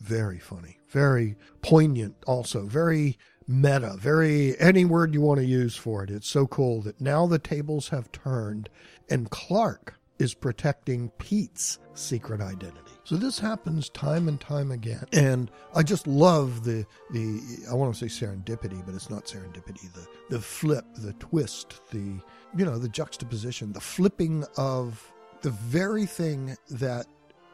[0.00, 6.02] Very funny, very poignant, also, very meta, very any word you want to use for
[6.02, 6.10] it.
[6.10, 8.68] It's so cool that now the tables have turned,
[9.08, 12.80] and Clark is protecting Pete's secret identity.
[13.04, 17.94] So this happens time and time again, and I just love the the I want
[17.94, 19.92] to say serendipity, but it's not serendipity.
[19.92, 22.20] The the flip, the twist, the
[22.56, 27.06] you know the juxtaposition, the flipping of the very thing that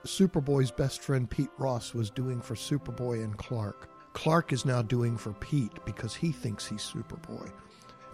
[0.04, 3.90] Superboy's best friend Pete Ross was doing for Superboy and Clark.
[4.12, 7.50] Clark is now doing for Pete because he thinks he's Superboy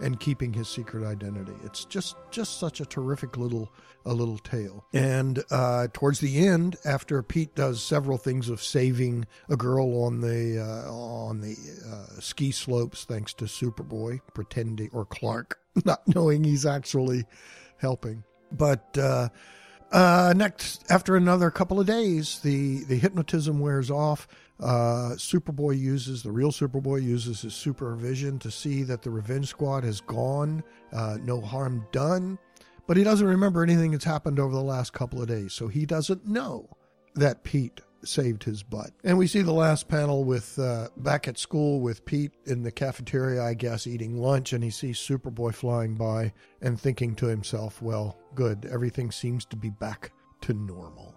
[0.01, 1.53] and keeping his secret identity.
[1.63, 3.71] It's just just such a terrific little
[4.05, 4.85] a little tale.
[4.93, 10.21] And uh, towards the end, after Pete does several things of saving a girl on
[10.21, 11.55] the uh, on the
[11.87, 17.25] uh, ski slopes, thanks to Superboy pretending or Clark not knowing he's actually
[17.77, 18.97] helping, but.
[18.97, 19.29] Uh,
[19.91, 24.27] uh, next, after another couple of days, the, the hypnotism wears off.
[24.61, 29.83] Uh, Superboy uses, the real Superboy uses his supervision to see that the Revenge Squad
[29.83, 32.37] has gone, uh, no harm done.
[32.85, 35.85] But he doesn't remember anything that's happened over the last couple of days, so he
[35.85, 36.67] doesn't know
[37.15, 38.91] that Pete saved his butt.
[39.03, 42.71] And we see the last panel with uh, back at school with Pete in the
[42.71, 47.81] cafeteria, I guess, eating lunch, and he sees Superboy flying by and thinking to himself,
[47.81, 51.15] well, good, everything seems to be back to normal.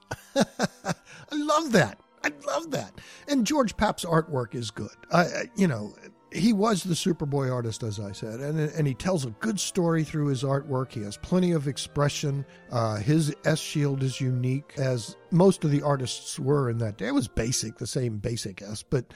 [0.36, 0.94] I
[1.32, 1.98] love that.
[2.24, 3.00] I love that.
[3.28, 4.90] And George Papp's artwork is good.
[5.12, 5.94] I, you know,
[6.32, 10.04] he was the Superboy artist, as I said, and and he tells a good story
[10.04, 10.92] through his artwork.
[10.92, 12.44] He has plenty of expression.
[12.70, 17.08] Uh, his S shield is unique, as most of the artists were in that day.
[17.08, 19.06] It was basic, the same basic S, but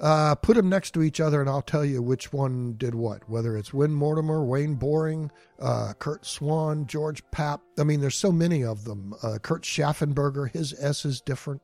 [0.00, 3.28] uh, put them next to each other, and I'll tell you which one did what.
[3.28, 7.60] Whether it's Win Mortimer, Wayne Boring, uh, Curt Swan, George Papp.
[7.78, 9.14] I mean, there's so many of them.
[9.22, 11.62] Uh, Kurt Schaffenberger, his S is different.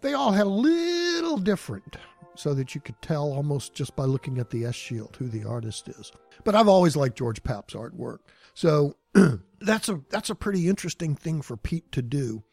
[0.00, 1.96] They all had a little different
[2.34, 5.44] so that you could tell almost just by looking at the S shield who the
[5.44, 6.12] artist is.
[6.44, 8.18] But I've always liked George Papp's artwork.
[8.54, 8.96] So
[9.60, 12.44] that's a that's a pretty interesting thing for Pete to do.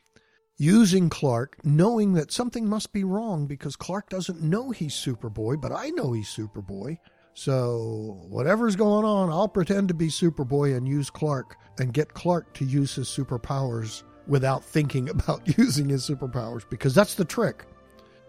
[0.58, 5.71] Using Clark, knowing that something must be wrong because Clark doesn't know he's Superboy, but
[5.71, 6.99] I know he's Superboy.
[7.34, 12.53] So, whatever's going on, I'll pretend to be Superboy and use Clark and get Clark
[12.53, 17.65] to use his superpowers without thinking about using his superpowers because that's the trick.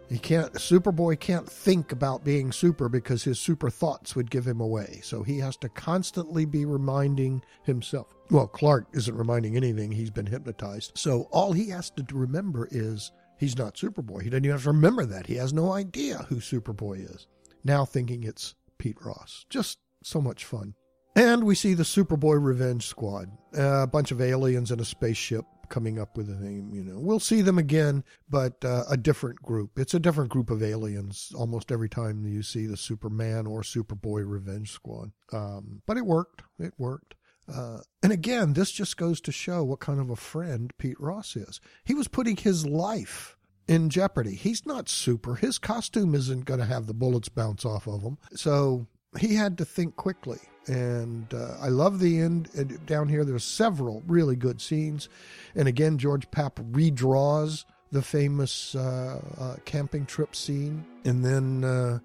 [0.09, 4.61] He can't Superboy can't think about being super because his super thoughts would give him
[4.61, 5.01] away.
[5.03, 8.15] So he has to constantly be reminding himself.
[8.31, 9.91] Well, Clark isn't reminding anything.
[9.91, 10.93] He's been hypnotized.
[10.95, 14.23] So all he has to remember is he's not Superboy.
[14.23, 15.27] He doesn't even have to remember that.
[15.27, 17.27] He has no idea who Superboy is.
[17.65, 19.47] Now thinking it's Pete Ross.
[19.49, 20.75] Just so much fun.
[21.17, 25.99] And we see the Superboy Revenge Squad, a bunch of aliens in a spaceship coming
[25.99, 26.71] up with a name.
[26.73, 29.79] You know, we'll see them again, but uh, a different group.
[29.79, 34.23] It's a different group of aliens almost every time you see the Superman or Superboy
[34.27, 35.13] Revenge Squad.
[35.33, 36.43] Um, but it worked.
[36.59, 37.15] It worked.
[37.53, 41.37] Uh, and again, this just goes to show what kind of a friend Pete Ross
[41.37, 41.61] is.
[41.85, 43.37] He was putting his life
[43.69, 44.35] in jeopardy.
[44.35, 45.35] He's not super.
[45.35, 48.19] His costume isn't going to have the bullets bounce off of him.
[48.35, 48.87] So
[49.19, 50.39] he had to think quickly.
[50.67, 52.49] And uh, I love the end.
[52.55, 55.09] And down here, there's several really good scenes.
[55.55, 60.85] And again, George Papp redraws the famous uh, uh, camping trip scene.
[61.05, 61.65] And then.
[61.65, 61.99] Uh,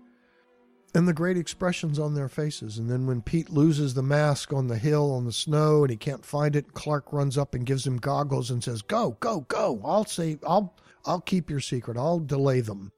[0.95, 2.77] and the great expressions on their faces.
[2.77, 5.97] And then when Pete loses the mask on the hill on the snow and he
[5.97, 9.79] can't find it, Clark runs up and gives him goggles and says, "Go, go, go!
[9.85, 10.39] I'll save.
[10.45, 11.97] I'll, I'll keep your secret.
[11.97, 12.91] I'll delay them."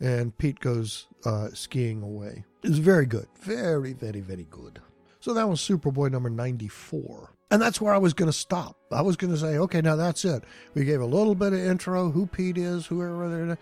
[0.00, 2.44] And Pete goes uh, skiing away.
[2.62, 4.80] It's very good, very, very, very good.
[5.28, 7.34] So that was Superboy number ninety-four.
[7.50, 8.78] And that's where I was going to stop.
[8.90, 10.42] I was going to say, okay, now that's it.
[10.72, 13.58] We gave a little bit of intro, who Pete is, whoever.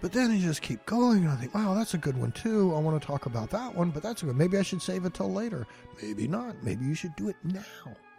[0.00, 2.74] But then you just keep going, and I think, wow, that's a good one too.
[2.74, 4.34] I want to talk about that one, but that's good.
[4.34, 5.66] Maybe I should save it till later.
[6.02, 6.62] Maybe not.
[6.62, 7.60] Maybe you should do it now.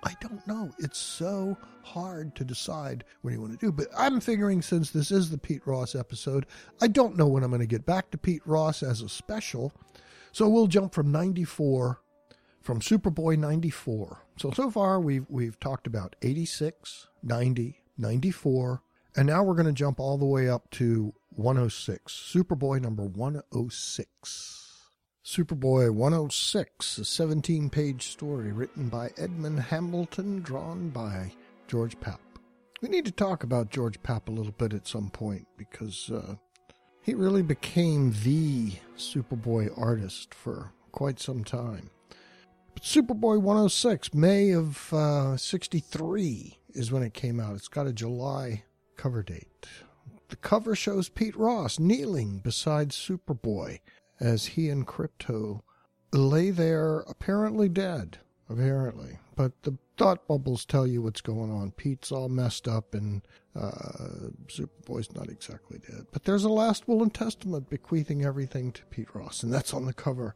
[0.03, 0.69] I don't know.
[0.77, 3.71] It's so hard to decide what you want to do.
[3.71, 6.45] But I'm figuring since this is the Pete Ross episode,
[6.79, 9.73] I don't know when I'm going to get back to Pete Ross as a special.
[10.31, 11.99] So we'll jump from 94
[12.63, 14.23] from Superboy 94.
[14.37, 18.81] So so far we've we've talked about 86, 90, 94,
[19.15, 22.11] and now we're going to jump all the way up to 106.
[22.11, 24.69] Superboy number 106.
[25.25, 31.31] Superboy 106, a 17 page story written by Edmund Hamilton, drawn by
[31.67, 32.19] George Papp.
[32.81, 36.35] We need to talk about George Papp a little bit at some point because uh,
[37.01, 41.89] he really became the Superboy artist for quite some time.
[42.83, 47.55] Superboy 106, May of uh, 63 is when it came out.
[47.55, 48.65] It's got a July
[48.97, 49.65] cover date.
[50.27, 53.79] The cover shows Pete Ross kneeling beside Superboy
[54.19, 55.61] as he and Krypto
[56.11, 58.17] lay there apparently dead.
[58.49, 59.17] Apparently.
[59.37, 61.71] But the thought bubbles tell you what's going on.
[61.71, 63.21] Pete's all messed up and
[63.55, 66.07] uh, Superboy's not exactly dead.
[66.11, 69.85] But there's a last will and testament bequeathing everything to Pete Ross, and that's on
[69.85, 70.35] the cover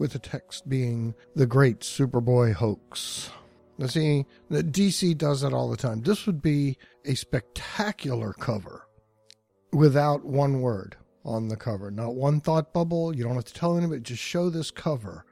[0.00, 3.30] with the text being the great Superboy hoax.
[3.76, 6.00] Now, see, DC does that all the time.
[6.00, 8.86] This would be a spectacular cover
[9.72, 11.90] without one word on the cover.
[11.90, 13.14] Not one thought bubble.
[13.14, 14.00] You don't have to tell anybody.
[14.00, 15.26] Just show this cover.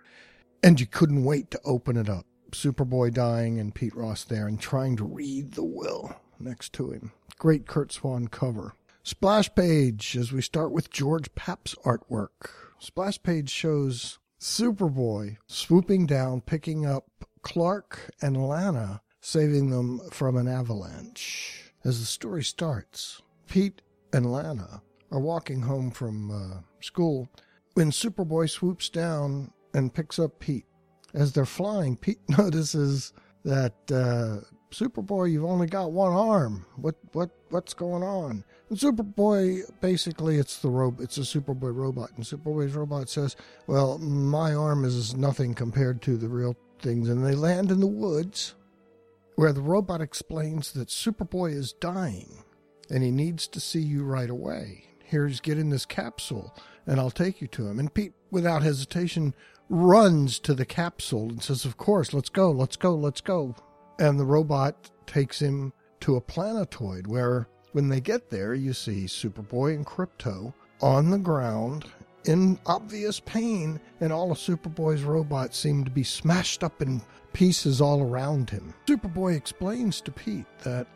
[0.63, 2.27] And you couldn't wait to open it up.
[2.51, 7.13] Superboy dying and Pete Ross there and trying to read the will next to him.
[7.39, 8.75] Great Curt Swan cover.
[9.03, 12.51] Splash page as we start with George Papp's artwork.
[12.79, 17.07] Splash page shows Superboy swooping down, picking up
[17.43, 21.73] Clark and Lana, saving them from an avalanche.
[21.85, 27.29] As the story starts, Pete and Lana are walking home from uh, school
[27.75, 30.67] when Superboy swoops down and picks up Pete.
[31.15, 33.13] As they're flying, Pete notices
[33.45, 36.67] that uh, Superboy, you've only got one arm.
[36.77, 38.45] What what what's going on?
[38.69, 41.01] And Superboy, basically, it's the robe.
[41.01, 46.17] It's a Superboy robot, and Superboy's robot says, "Well, my arm is nothing compared to
[46.17, 48.55] the real things." And they land in the woods,
[49.37, 52.43] where the robot explains that Superboy is dying
[52.91, 54.85] and he needs to see you right away.
[55.05, 56.55] Here's get in this capsule
[56.87, 57.79] and I'll take you to him.
[57.79, 59.35] And Pete, without hesitation,
[59.69, 63.55] runs to the capsule and says, Of course, let's go, let's go, let's go.
[63.99, 69.07] And the robot takes him to a planetoid where, when they get there, you see
[69.07, 71.87] Superboy and Krypto on the ground
[72.25, 77.01] in obvious pain, and all of Superboy's robots seem to be smashed up in
[77.33, 78.75] pieces all around him.
[78.87, 80.87] Superboy explains to Pete that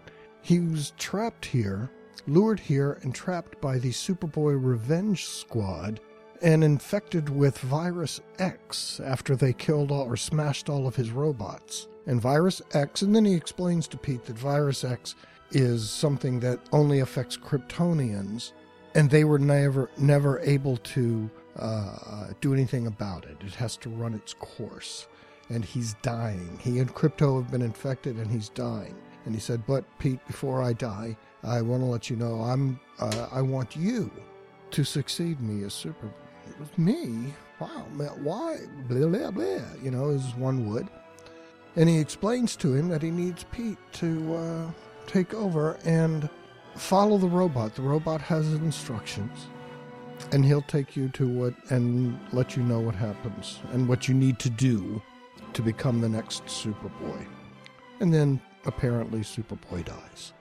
[0.43, 1.91] he was trapped here,
[2.27, 6.01] lured here, and trapped by the Superboy Revenge Squad
[6.43, 11.89] and infected with Virus X after they killed all or smashed all of his robots.
[12.07, 15.15] And Virus X, and then he explains to Pete that Virus X
[15.53, 18.53] is something that only affects Kryptonians,
[18.95, 23.37] and they were never never able to uh, do anything about it.
[23.41, 25.07] It has to run its course,
[25.49, 26.59] and he's dying.
[26.61, 28.97] He and Krypto have been infected, and he's dying.
[29.25, 32.81] And he said, "But Pete, before I die, I want to let you know I'm.
[32.99, 34.11] Uh, I want you
[34.73, 36.11] to succeed me as Superboy."
[36.49, 37.33] It was me.
[37.61, 37.87] Wow,
[38.23, 38.59] why?
[38.89, 39.61] Blah blah blah.
[39.83, 40.89] You know, as one would.
[41.77, 44.71] And he explains to him that he needs Pete to uh,
[45.07, 46.29] take over and
[46.77, 47.75] follow the robot.
[47.75, 49.47] The robot has instructions,
[50.33, 54.15] and he'll take you to what and let you know what happens and what you
[54.15, 55.01] need to do
[55.55, 57.27] to become the next Superboy.
[58.01, 60.33] And then apparently Superboy dies.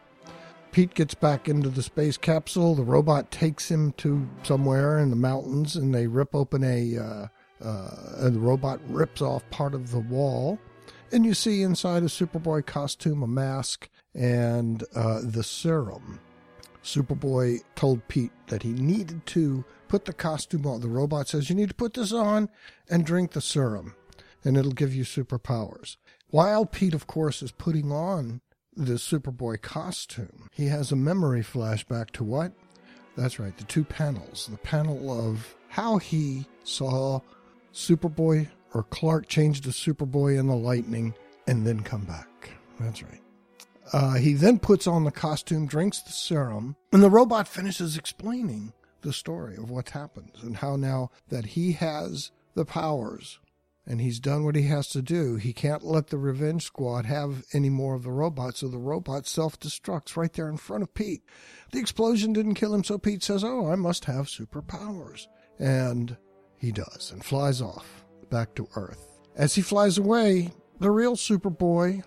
[0.71, 2.75] Pete gets back into the space capsule.
[2.75, 6.97] The robot takes him to somewhere in the mountains, and they rip open a.
[6.97, 7.27] Uh,
[7.63, 10.57] uh, the robot rips off part of the wall,
[11.11, 16.19] and you see inside a Superboy costume, a mask, and uh, the serum.
[16.83, 20.81] Superboy told Pete that he needed to put the costume on.
[20.81, 22.49] The robot says, You need to put this on
[22.89, 23.93] and drink the serum.
[24.43, 25.97] and it'll give you superpowers.
[26.29, 28.41] While Pete, of course, is putting on
[28.75, 32.53] the Superboy costume, he has a memory flashback to what?
[33.15, 34.47] That's right, the two panels.
[34.49, 37.19] The panel of how he saw
[37.73, 41.13] Superboy or Clark change to Superboy and the lightning
[41.47, 42.51] and then come back.
[42.79, 43.21] That's right.
[43.93, 48.73] Uh, he then puts on the costume, drinks the serum, and the robot finishes explaining
[49.01, 53.39] the story of what happens and how now that he has the powers
[53.85, 57.43] and he's done what he has to do, he can't let the revenge squad have
[57.51, 60.93] any more of the robot, so the robot self destructs right there in front of
[60.93, 61.23] Pete.
[61.71, 65.27] The explosion didn't kill him, so Pete says, Oh, I must have superpowers.
[65.59, 66.15] And
[66.57, 68.00] he does and flies off
[68.31, 69.19] back to Earth.
[69.35, 72.03] As he flies away, the real Superboy,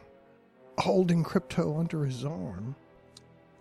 [0.79, 2.75] holding Krypto under his arm,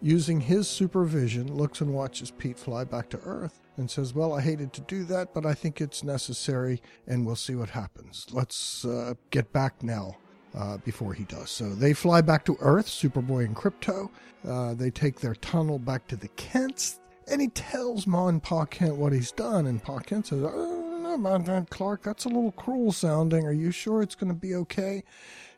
[0.01, 4.41] using his supervision, looks and watches Pete fly back to Earth and says, Well, I
[4.41, 8.25] hated to do that, but I think it's necessary, and we'll see what happens.
[8.31, 10.17] Let's uh, get back now.
[10.55, 11.49] Uh, before he does.
[11.49, 14.11] So they fly back to Earth, Superboy and Krypto.
[14.47, 18.65] Uh, they take their tunnel back to the Kents, and he tells Ma and Pa
[18.65, 19.65] Kent what he's done.
[19.65, 20.82] And Pa Kent says, Oh,
[21.13, 22.03] about Clark.
[22.03, 23.45] That's a little cruel sounding.
[23.45, 25.03] Are you sure it's going to be okay?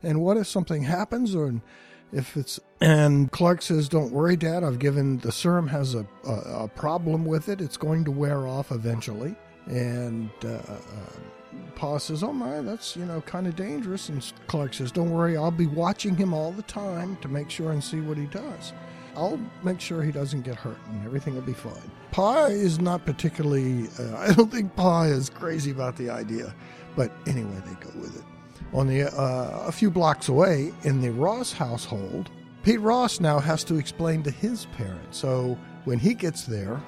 [0.04, 1.36] And what if something happens?
[1.36, 1.62] Or
[2.12, 4.64] if it's and Clark says, "Don't worry, Dad.
[4.64, 7.62] I've given the serum has a a, a problem with it.
[7.62, 9.36] It's going to wear off eventually."
[9.68, 10.80] And uh, uh,
[11.76, 15.38] Pa says, "Oh my, that's you know kind of dangerous." And Clark says, "Don't worry.
[15.38, 18.74] I'll be watching him all the time to make sure and see what he does.
[19.16, 23.06] I'll make sure he doesn't get hurt, and everything will be fine." Pa is not
[23.06, 23.88] particularly.
[24.00, 26.54] Uh, I don't think Pa is crazy about the idea,
[26.96, 28.24] but anyway, they go with it.
[28.74, 32.30] On the uh, a few blocks away in the Ross household,
[32.64, 35.18] Pete Ross now has to explain to his parents.
[35.18, 36.82] So when he gets there,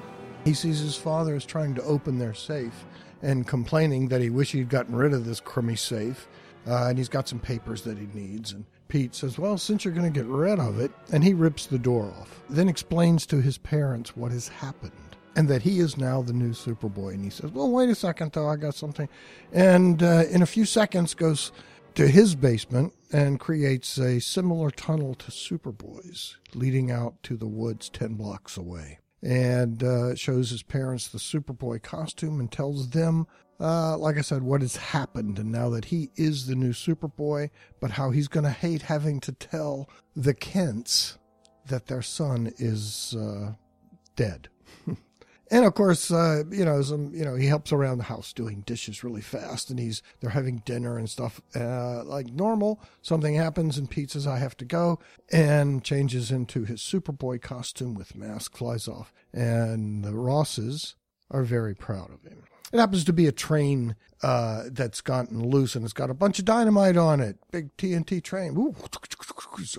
[0.44, 2.86] he sees his father is trying to open their safe
[3.22, 6.28] and complaining that he wish he'd gotten rid of this crummy safe,
[6.68, 8.54] uh, and he's got some papers that he needs.
[8.54, 11.66] And Pete says, "Well, since you're going to get rid of it," and he rips
[11.66, 12.42] the door off.
[12.50, 14.92] Then explains to his parents what has happened
[15.36, 17.14] and that he is now the new Superboy.
[17.14, 18.50] And he says, "Well, wait a second, though.
[18.50, 19.08] I got something."
[19.54, 21.52] And uh, in a few seconds, goes
[21.98, 27.90] to his basement and creates a similar tunnel to Superboy's, leading out to the woods
[27.90, 29.00] 10 blocks away.
[29.24, 33.26] And uh, shows his parents the Superboy costume and tells them,
[33.60, 35.40] uh, like I said, what has happened.
[35.40, 37.50] And now that he is the new Superboy,
[37.80, 41.18] but how he's going to hate having to tell the Kents
[41.68, 43.54] that their son is uh,
[44.16, 44.50] dead.
[45.50, 48.64] And of course, uh, you know, some, you know, he helps around the house doing
[48.66, 52.82] dishes really fast, and he's they're having dinner and stuff uh, like normal.
[53.02, 55.00] Something happens, and Pete says, "I have to go,"
[55.32, 60.96] and changes into his Superboy costume with mask, flies off, and the Rosses
[61.32, 62.44] are very proud of him.
[62.74, 66.40] It happens to be a train uh, that's gotten loose and it's got a bunch
[66.40, 67.38] of dynamite on it.
[67.52, 68.58] Big TNT train.
[68.58, 68.76] Ooh,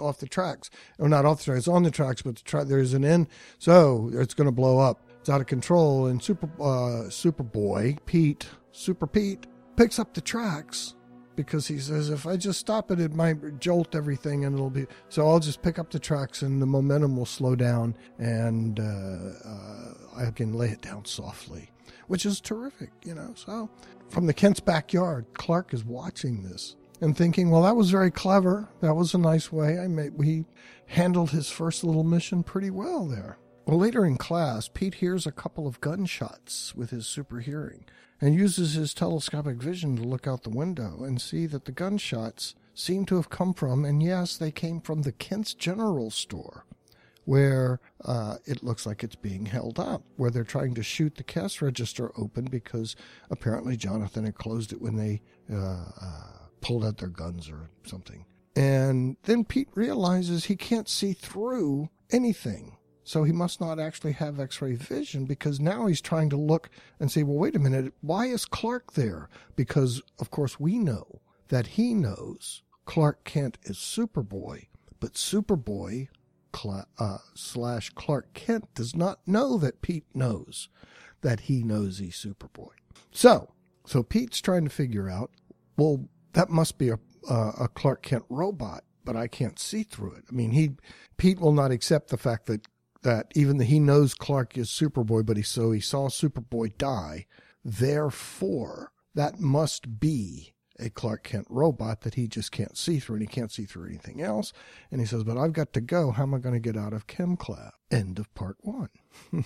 [0.00, 0.70] off the tracks.
[0.98, 1.58] Oh, not off the tracks.
[1.58, 3.28] It's on the tracks, but the tra- there's an end.
[3.58, 5.02] So it's going to blow up.
[5.20, 6.06] It's out of control.
[6.06, 10.94] And Super uh, Superboy, Pete, Super Pete, picks up the tracks
[11.36, 14.86] because he says, if I just stop it, it might jolt everything and it'll be.
[15.08, 19.48] So I'll just pick up the tracks and the momentum will slow down and uh,
[19.48, 21.70] uh, I can lay it down softly
[22.06, 23.34] which is terrific, you know.
[23.36, 23.70] So,
[24.08, 28.68] from the Kent's backyard, Clark is watching this and thinking, "Well, that was very clever.
[28.80, 29.78] That was a nice way.
[29.78, 30.46] I made we
[30.86, 35.32] handled his first little mission pretty well there." Well, later in class, Pete hears a
[35.32, 37.84] couple of gunshots with his super hearing
[38.20, 42.54] and uses his telescopic vision to look out the window and see that the gunshots
[42.74, 46.64] seem to have come from, and yes, they came from the Kent's General Store
[47.28, 51.22] where uh, it looks like it's being held up, where they're trying to shoot the
[51.22, 52.96] cash register open because
[53.30, 55.20] apparently Jonathan had closed it when they
[55.52, 56.22] uh, uh,
[56.62, 58.24] pulled out their guns or something.
[58.56, 62.78] And then Pete realizes he can't see through anything.
[63.04, 66.70] So he must not actually have x ray vision because now he's trying to look
[66.98, 69.28] and say, well, wait a minute, why is Clark there?
[69.54, 74.68] Because, of course, we know that he knows Clark Kent is Superboy,
[74.98, 76.08] but Superboy
[76.98, 80.68] uh, slash Clark Kent does not know that Pete knows
[81.20, 82.70] that he knows he's Superboy.
[83.10, 83.52] So,
[83.86, 85.30] so Pete's trying to figure out,
[85.76, 90.12] well, that must be a, uh, a Clark Kent robot, but I can't see through
[90.12, 90.24] it.
[90.30, 90.72] I mean, he,
[91.16, 92.66] Pete will not accept the fact that,
[93.02, 97.26] that even though he knows Clark is Superboy, but he, so he saw Superboy die.
[97.64, 103.22] Therefore, that must be a Clark Kent robot that he just can't see through and
[103.22, 104.52] he can't see through anything else.
[104.90, 106.10] And he says, But I've got to go.
[106.10, 107.70] How am I going to get out of ChemClad?
[107.90, 108.90] End of part one.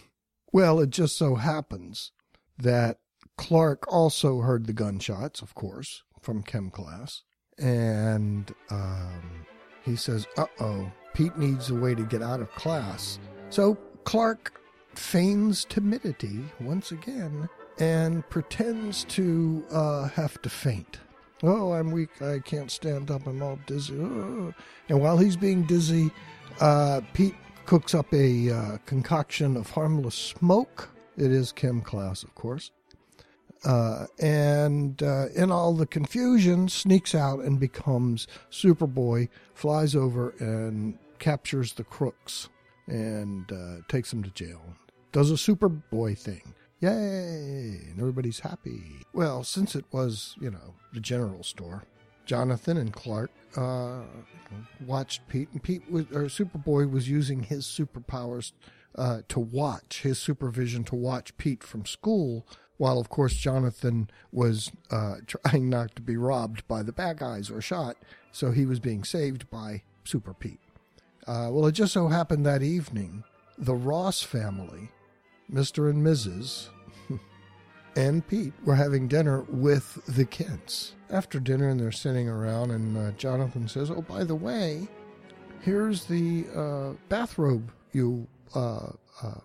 [0.52, 2.12] well, it just so happens
[2.58, 2.98] that
[3.36, 7.22] Clark also heard the gunshots, of course, from chem class,
[7.58, 9.46] and um,
[9.82, 13.18] he says, "Uh oh, Pete needs a way to get out of class."
[13.50, 14.60] So Clark
[14.94, 20.98] feigns timidity once again and pretends to uh, have to faint.
[21.42, 22.22] Oh, I'm weak.
[22.22, 23.26] I can't stand up.
[23.26, 23.98] I'm all dizzy.
[23.98, 24.54] Oh.
[24.88, 26.10] And while he's being dizzy,
[26.60, 27.34] uh, Pete
[27.66, 30.90] cooks up a uh, concoction of harmless smoke.
[31.16, 32.70] It is chem class, of course.
[33.64, 40.98] Uh, and uh, in all the confusion, sneaks out and becomes Superboy, flies over and
[41.18, 42.48] captures the crooks
[42.88, 44.60] and uh, takes them to jail.
[45.12, 46.54] Does a Superboy thing.
[46.82, 47.78] Yay!
[47.90, 48.82] And everybody's happy.
[49.12, 51.84] Well, since it was, you know, the general store,
[52.26, 54.00] Jonathan and Clark uh,
[54.84, 58.50] watched Pete, and Pete was, or Superboy was using his superpowers
[58.96, 62.44] uh, to watch, his supervision to watch Pete from school,
[62.78, 67.48] while of course Jonathan was uh, trying not to be robbed by the bad guys
[67.48, 67.96] or shot,
[68.32, 70.58] so he was being saved by Super Pete.
[71.28, 73.22] Uh, well, it just so happened that evening,
[73.56, 74.90] the Ross family,
[75.52, 75.90] Mr.
[75.90, 76.68] and Mrs.,
[77.96, 80.94] and Pete were having dinner with the Kents.
[81.10, 84.88] After dinner, and they're sitting around, and uh, Jonathan says, Oh, by the way,
[85.60, 88.90] here's the uh, bathrobe you uh,
[89.22, 89.40] uh,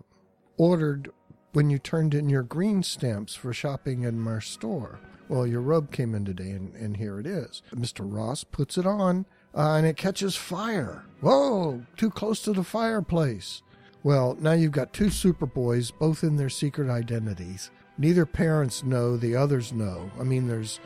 [0.56, 1.10] ordered
[1.52, 4.98] when you turned in your green stamps for shopping in my store.
[5.28, 7.62] Well, your robe came in today, and, and here it is.
[7.74, 8.00] Mr.
[8.02, 11.04] Ross puts it on, uh, and it catches fire.
[11.20, 13.62] Whoa, too close to the fireplace.
[14.08, 17.70] Well, now you've got two Superboys, both in their secret identities.
[17.98, 20.10] Neither parents know, the others know.
[20.18, 20.80] I mean, there's,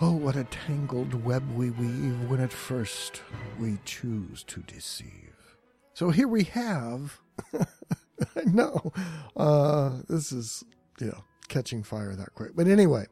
[0.00, 3.22] oh, what a tangled web we weave when at first
[3.60, 5.54] we choose to deceive.
[5.92, 7.20] So here we have,
[7.54, 8.92] I know,
[9.36, 10.64] uh, this is,
[11.00, 12.56] yeah, catching fire that quick.
[12.56, 13.06] But anyway,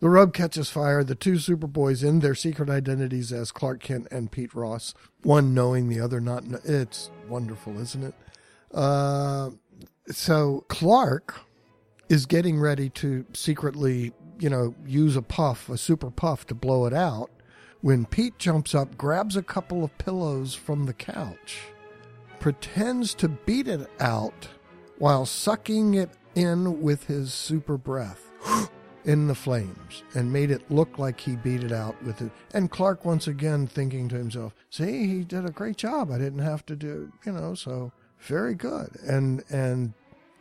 [0.00, 1.02] the rub catches fire.
[1.02, 4.92] The two Superboys in their secret identities as Clark Kent and Pete Ross,
[5.22, 6.44] one knowing, the other not.
[6.64, 8.14] It's wonderful, isn't it?
[8.76, 9.50] Uh,
[10.08, 11.40] so Clark
[12.08, 16.86] is getting ready to secretly, you know, use a puff, a super puff to blow
[16.86, 17.30] it out
[17.80, 21.60] when Pete jumps up, grabs a couple of pillows from the couch,
[22.40, 24.48] pretends to beat it out
[24.98, 28.32] while sucking it in with his super breath
[29.04, 32.32] in the flames and made it look like he beat it out with it.
[32.54, 36.10] And Clark once again thinking to himself, see, he did a great job.
[36.10, 37.92] I didn't have to do, you know, so
[38.26, 38.96] very good.
[39.06, 39.92] And, and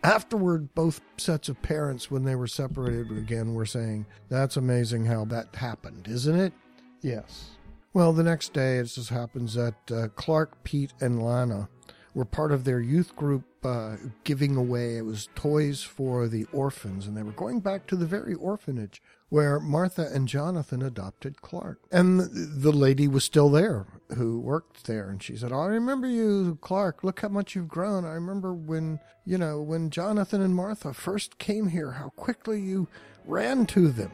[0.04, 5.26] afterward, both sets of parents, when they were separated again, were saying, that's amazing how
[5.26, 6.54] that happened, isn't it?
[7.02, 7.52] Yes.
[7.94, 11.70] Well, the next day, it just happens that uh, Clark, Pete, and Lana
[12.14, 14.98] were part of their youth group uh, giving away.
[14.98, 19.02] It was toys for the orphans, and they were going back to the very orphanage
[19.30, 21.80] where Martha and Jonathan adopted Clark.
[21.92, 26.58] And the lady was still there who worked there, and she said, I remember you,
[26.62, 27.04] Clark.
[27.04, 28.06] Look how much you've grown.
[28.06, 32.88] I remember when, you know, when Jonathan and Martha first came here, how quickly you
[33.26, 34.12] ran to them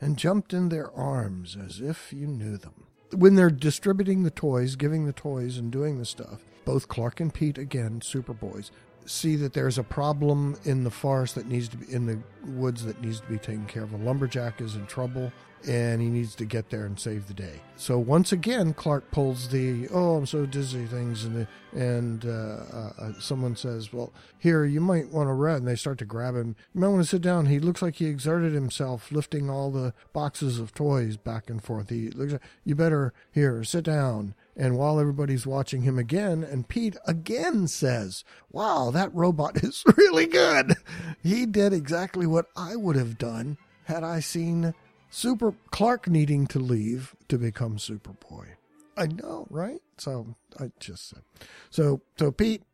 [0.00, 2.86] and jumped in their arms as if you knew them.
[3.14, 7.32] When they're distributing the toys, giving the toys, and doing the stuff, both Clark and
[7.32, 8.70] Pete, again, Superboys,
[9.08, 12.84] see that there's a problem in the forest that needs to be in the woods
[12.84, 13.92] that needs to be taken care of.
[13.92, 15.32] A lumberjack is in trouble
[15.66, 17.60] and he needs to get there and save the day.
[17.76, 23.12] So once again, Clark pulls the "oh, I'm so dizzy" things, and and uh, uh,
[23.20, 26.54] someone says, "Well, here you might want to rest." And they start to grab him.
[26.74, 27.46] You might want to sit down.
[27.46, 31.90] He looks like he exerted himself lifting all the boxes of toys back and forth.
[31.90, 32.32] He looks.
[32.32, 34.34] Like, you better here sit down.
[34.58, 40.26] And while everybody's watching him again, and Pete again says, Wow, that robot is really
[40.26, 40.74] good.
[41.22, 44.74] He did exactly what I would have done had I seen
[45.10, 48.48] Super Clark needing to leave to become Superboy.
[48.96, 49.80] I know, right?
[49.96, 51.22] So I just said.
[51.70, 52.64] So, so Pete,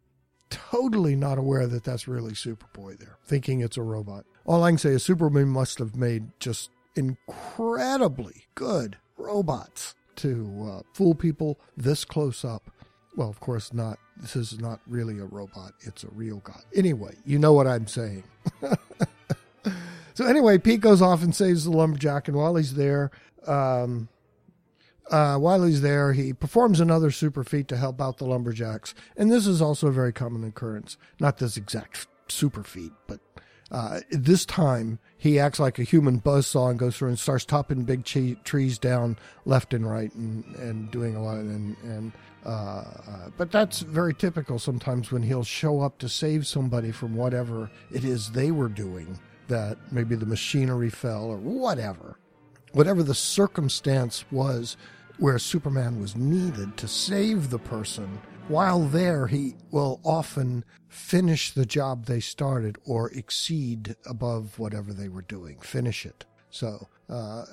[0.48, 4.24] totally not aware that that's really Superboy there, thinking it's a robot.
[4.46, 10.82] All I can say is Superman must have made just incredibly good robots to uh,
[10.92, 12.70] fool people this close up.
[13.16, 13.98] Well, of course not.
[14.16, 15.72] This is not really a robot.
[15.80, 16.60] It's a real guy.
[16.74, 18.24] Anyway, you know what I'm saying.
[20.14, 23.10] so anyway, Pete goes off and saves the lumberjack, and while he's there,
[23.46, 24.08] um,
[25.10, 28.94] uh, while he's there, he performs another super feat to help out the lumberjacks.
[29.16, 30.96] And this is also a very common occurrence.
[31.20, 33.20] Not this exact super feat, but
[33.74, 37.82] uh, this time, he acts like a human buzzsaw and goes through and starts topping
[37.82, 41.38] big che- trees down left and right and, and doing a lot.
[41.38, 42.12] Of, And, and
[42.46, 42.84] uh, uh,
[43.36, 48.04] but that's very typical sometimes when he'll show up to save somebody from whatever it
[48.04, 49.18] is they were doing.
[49.48, 52.16] That maybe the machinery fell or whatever.
[52.72, 54.76] whatever the circumstance was
[55.18, 61.66] where Superman was needed to save the person, while there, he will often finish the
[61.66, 66.24] job they started or exceed above whatever they were doing, finish it.
[66.50, 67.44] So, uh,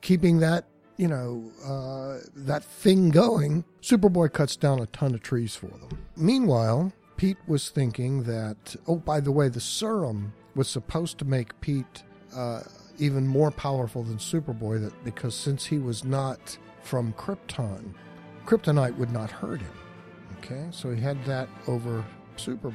[0.00, 5.56] keeping that, you know, uh, that thing going, Superboy cuts down a ton of trees
[5.56, 5.98] for them.
[6.16, 11.60] Meanwhile, Pete was thinking that, oh, by the way, the serum was supposed to make
[11.60, 12.02] Pete
[12.34, 12.62] uh,
[12.98, 17.94] even more powerful than Superboy, that because since he was not from Krypton,
[18.46, 19.72] kryptonite would not hurt him.
[20.44, 22.04] Okay, so he had that over
[22.36, 22.74] Superboy,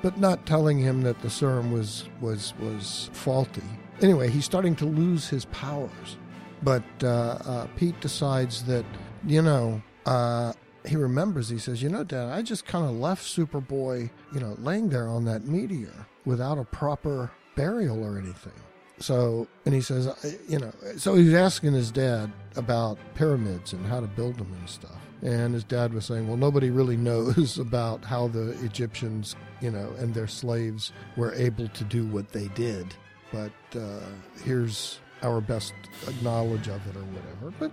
[0.00, 3.62] but not telling him that the serum was was was faulty.
[4.00, 6.16] Anyway, he's starting to lose his powers,
[6.62, 8.86] but uh, uh, Pete decides that
[9.26, 10.54] you know uh,
[10.86, 11.50] he remembers.
[11.50, 15.08] He says, "You know, Dad, I just kind of left Superboy, you know, laying there
[15.08, 18.54] on that meteor without a proper burial or anything."
[18.98, 20.08] So, and he says,
[20.48, 24.68] you know, so he's asking his dad about pyramids and how to build them and
[24.68, 24.96] stuff.
[25.22, 29.92] And his dad was saying, well, nobody really knows about how the Egyptians, you know,
[29.98, 32.94] and their slaves were able to do what they did.
[33.32, 34.00] But uh,
[34.44, 35.74] here's our best
[36.22, 37.52] knowledge of it or whatever.
[37.58, 37.72] But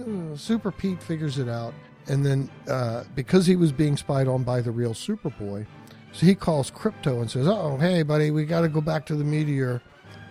[0.00, 1.74] uh, Super Pete figures it out.
[2.08, 5.66] And then uh, because he was being spied on by the real Superboy,
[6.12, 9.14] so he calls Krypto and says, oh, hey, buddy, we got to go back to
[9.16, 9.80] the meteor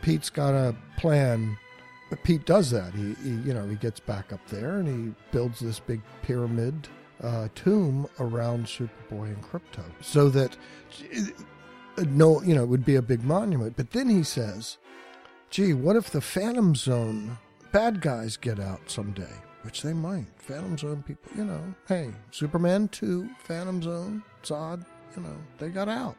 [0.02, 1.58] Pete's got a plan.
[2.24, 2.94] Pete does that.
[2.94, 6.88] He, he, you know, he gets back up there and he builds this big pyramid
[7.24, 10.58] uh, tomb around Superboy and Krypto, so that
[11.98, 13.78] uh, no, you know, it would be a big monument.
[13.78, 14.78] But then he says,
[15.50, 17.38] "Gee, what if the Phantom Zone
[17.72, 19.34] bad guys get out someday?"
[19.64, 20.26] Which they might.
[20.38, 21.62] Phantom Zone people, you know.
[21.88, 24.84] Hey, Superman two, Phantom Zone, Zod,
[25.16, 26.16] you know, they got out.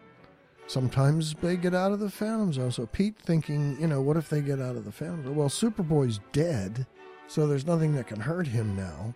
[0.73, 2.73] Sometimes they get out of the Phantom Zone.
[2.73, 5.37] So Pete thinking, you know, what if they get out of the Phantom Zone?
[5.37, 6.87] Well, Superboy's dead,
[7.27, 9.15] so there's nothing that can hurt him now.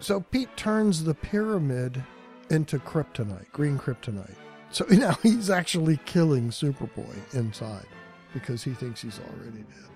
[0.00, 2.02] So Pete turns the pyramid
[2.50, 4.34] into kryptonite, green kryptonite.
[4.72, 7.86] So now he's actually killing Superboy inside
[8.34, 9.90] because he thinks he's already dead.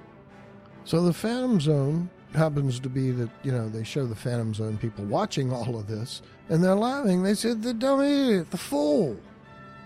[0.85, 4.79] So the Phantom Zone happens to be that, you know, they show the Phantom Zone
[4.79, 7.25] people watching all of this and they're laughing.
[7.25, 9.19] They said, the dummy, the fool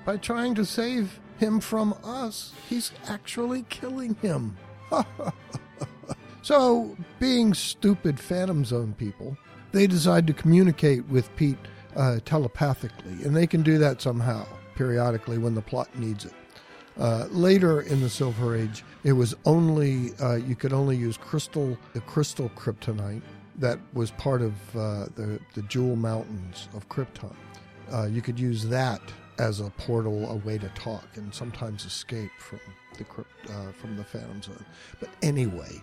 [0.06, 4.56] by trying to save him from us, he's actually killing him.
[6.42, 9.36] so, being stupid Phantom Zone people,
[9.72, 11.58] they decide to communicate with Pete
[11.96, 14.46] uh, telepathically, and they can do that somehow,
[14.76, 16.32] periodically, when the plot needs it.
[16.98, 21.76] Uh, later in the Silver Age, it was only uh, you could only use crystal,
[21.92, 23.22] the crystal kryptonite
[23.58, 27.34] that was part of uh, the the Jewel Mountains of Krypton.
[27.92, 29.02] Uh, you could use that
[29.38, 32.60] as a portal, a way to talk, and sometimes escape from
[32.98, 33.04] the
[33.52, 34.64] uh, from the Phantom Zone.
[35.00, 35.82] But anyway,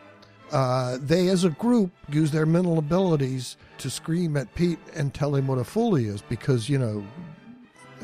[0.52, 5.36] uh, they as a group use their mental abilities to scream at Pete and tell
[5.36, 7.06] him what a fool he is, because you know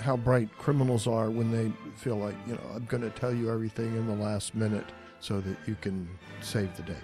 [0.01, 3.51] how bright criminals are when they feel like you know I'm going to tell you
[3.51, 4.85] everything in the last minute
[5.19, 6.07] so that you can
[6.41, 6.97] save the day.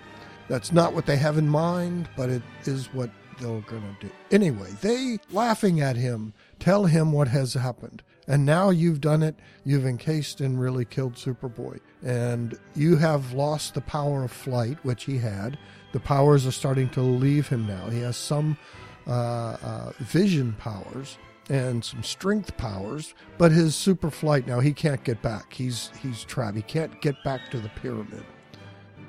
[0.47, 4.11] That's not what they have in mind, but it is what they're going to do.
[4.31, 6.33] Anyway, they laughing at him
[6.65, 9.35] tell him what has happened and now you've done it.
[9.63, 11.79] You've encased and really killed Superboy.
[12.03, 15.57] And you have lost the power of flight, which he had.
[15.91, 17.89] The powers are starting to leave him now.
[17.89, 18.57] He has some
[19.07, 19.11] uh,
[19.61, 21.17] uh, vision powers
[21.49, 25.53] and some strength powers, but his super flight now he can't get back.
[25.53, 26.55] He's he's trapped.
[26.55, 28.25] He can't get back to the pyramid.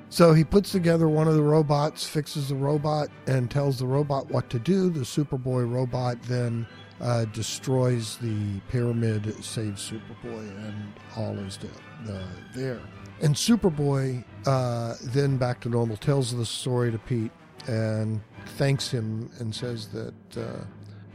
[0.09, 4.29] So he puts together one of the robots, fixes the robot, and tells the robot
[4.29, 4.89] what to do.
[4.89, 6.67] The Superboy robot then
[7.01, 11.71] uh, destroys the pyramid, saves Superboy, and all is dead,
[12.09, 12.23] uh,
[12.55, 12.81] there.
[13.21, 17.31] And Superboy, uh, then back to normal, tells the story to Pete
[17.67, 18.21] and
[18.57, 20.63] thanks him and says that uh,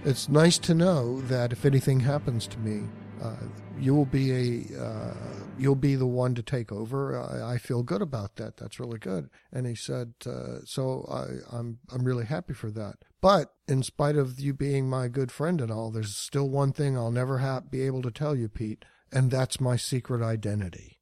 [0.04, 2.82] it's nice to know that if anything happens to me,
[3.22, 3.34] uh,
[3.78, 5.14] you will be a uh,
[5.58, 7.18] you'll be the one to take over.
[7.18, 8.56] I, I, feel good about that.
[8.56, 9.28] That's really good.
[9.52, 12.96] And he said, uh, so I, I'm I'm really happy for that.
[13.20, 16.96] But in spite of you being my good friend and all, there's still one thing
[16.96, 20.98] I'll never ha- be able to tell you, Pete, and that's my secret identity.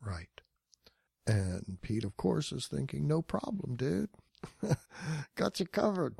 [0.00, 0.28] Right.
[1.26, 4.10] And Pete, of course, is thinking, no problem, dude.
[5.36, 6.16] Got you covered.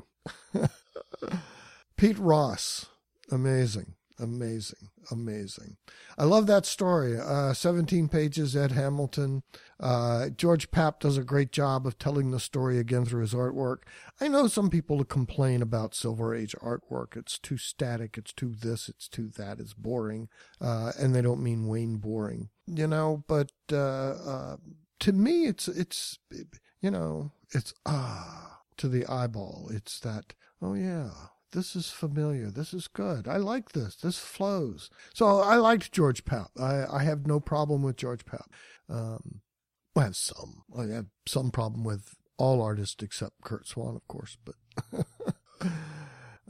[1.97, 2.87] Pete Ross.
[3.31, 3.93] Amazing.
[4.17, 5.75] Amazing, amazing.
[6.17, 7.19] I love that story.
[7.19, 9.43] Uh, 17 pages, Ed Hamilton.
[9.77, 13.79] Uh, George Papp does a great job of telling the story again through his artwork.
[14.21, 17.17] I know some people complain about Silver Age artwork.
[17.17, 20.29] It's too static, it's too this, it's too that, it's boring.
[20.61, 24.57] Uh, and they don't mean Wayne Boring, you know, but uh, uh,
[25.01, 26.45] to me, it's, it's, you
[26.81, 29.69] you know, it's ah to the eyeball.
[29.73, 31.09] It's that, oh yeah,
[31.55, 32.51] this is familiar.
[32.51, 33.27] This is good.
[33.27, 33.95] I like this.
[33.95, 34.89] This flows.
[35.13, 36.49] So I liked George Papp.
[36.59, 38.47] I, I have no problem with George Papp.
[38.89, 39.41] Um,
[39.95, 40.63] I have some.
[40.77, 44.37] I have some problem with all artists except Curt Swan, of course.
[44.43, 45.05] But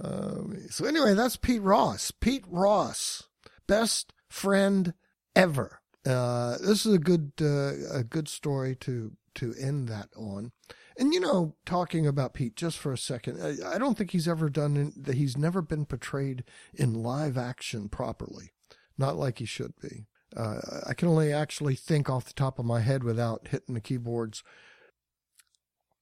[0.01, 2.09] um, so anyway, that's Pete Ross.
[2.09, 3.23] Pete Ross,
[3.67, 4.95] best friend
[5.35, 5.81] ever.
[6.05, 10.51] Uh, this is a good uh, a good story to to end that on.
[10.97, 14.27] And you know, talking about Pete just for a second, I, I don't think he's
[14.27, 15.15] ever done that.
[15.15, 16.43] He's never been portrayed
[16.73, 18.51] in live action properly,
[18.97, 20.07] not like he should be.
[20.35, 23.81] Uh, I can only actually think off the top of my head without hitting the
[23.81, 24.43] keyboards.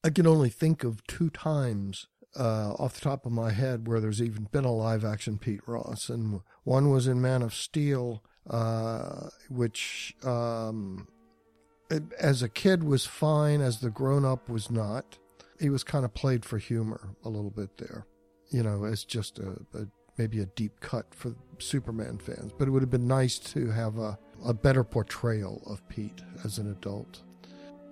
[0.02, 4.00] I can only think of two times uh, off the top of my head where
[4.00, 8.22] there's even been a live action Pete Ross, and one was in Man of Steel,
[8.48, 11.08] uh, which um,
[12.18, 15.18] as a kid was fine, as the grown up was not.
[15.60, 18.06] He was kind of played for humor a little bit there,
[18.50, 19.86] you know, as just a, a
[20.16, 22.52] maybe a deep cut for Superman fans.
[22.56, 26.58] But it would have been nice to have a, a better portrayal of Pete as
[26.58, 27.22] an adult.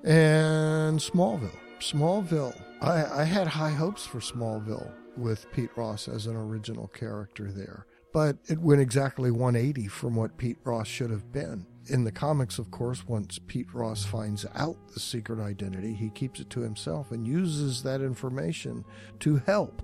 [0.04, 1.56] And Smallville.
[1.78, 2.60] Smallville.
[2.80, 7.86] I, I had high hopes for Smallville with Pete Ross as an original character there.
[8.12, 11.66] But it went exactly 180 from what Pete Ross should have been.
[11.88, 16.38] In the comics, of course, once Pete Ross finds out the secret identity, he keeps
[16.38, 18.84] it to himself and uses that information
[19.20, 19.82] to help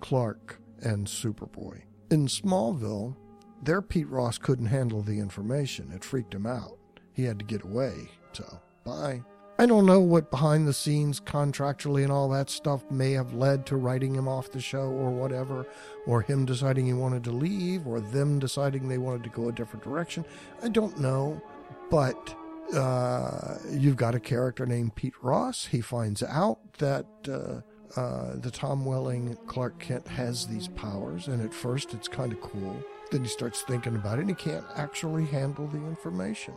[0.00, 1.82] Clark and Superboy.
[2.10, 3.16] In Smallville,
[3.62, 5.90] their Pete Ross couldn't handle the information.
[5.92, 6.78] It freaked him out.
[7.12, 8.10] He had to get away.
[8.32, 9.22] So, bye.
[9.56, 13.66] I don't know what behind the scenes contractually and all that stuff may have led
[13.66, 15.66] to writing him off the show or whatever,
[16.06, 19.52] or him deciding he wanted to leave, or them deciding they wanted to go a
[19.52, 20.24] different direction.
[20.62, 21.40] I don't know.
[21.88, 22.34] But
[22.74, 25.66] uh, you've got a character named Pete Ross.
[25.66, 27.06] He finds out that.
[27.28, 27.60] Uh,
[27.96, 32.40] uh, the Tom Welling Clark Kent has these powers, and at first it's kind of
[32.40, 32.82] cool.
[33.12, 36.54] Then he starts thinking about it, and he can't actually handle the information.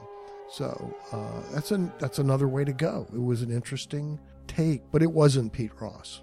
[0.49, 3.07] So uh, that's an that's another way to go.
[3.13, 6.21] It was an interesting take, but it wasn't Pete Ross,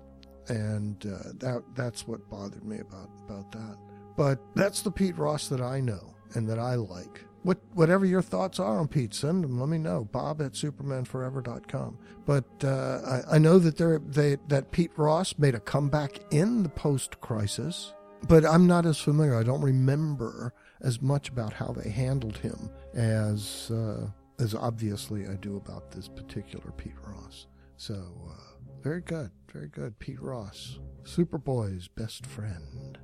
[0.48, 3.76] and uh, that that's what bothered me about about that.
[4.16, 7.24] But that's the Pete Ross that I know and that I like.
[7.42, 9.60] What, whatever your thoughts are on Pete, send them.
[9.60, 10.08] Let me know.
[10.10, 11.98] Bob at supermanforever.com.
[12.24, 16.62] But uh, I, I, know that there they, that Pete Ross made a comeback in
[16.62, 17.92] the post crisis,
[18.28, 19.36] but I'm not as familiar.
[19.38, 20.54] I don't remember
[20.84, 24.06] as much about how they handled him as uh,
[24.38, 27.46] as obviously I do about this particular Pete Ross.
[27.76, 27.94] So
[28.28, 32.98] uh, very good, very good, Pete Ross, Superboy's best friend.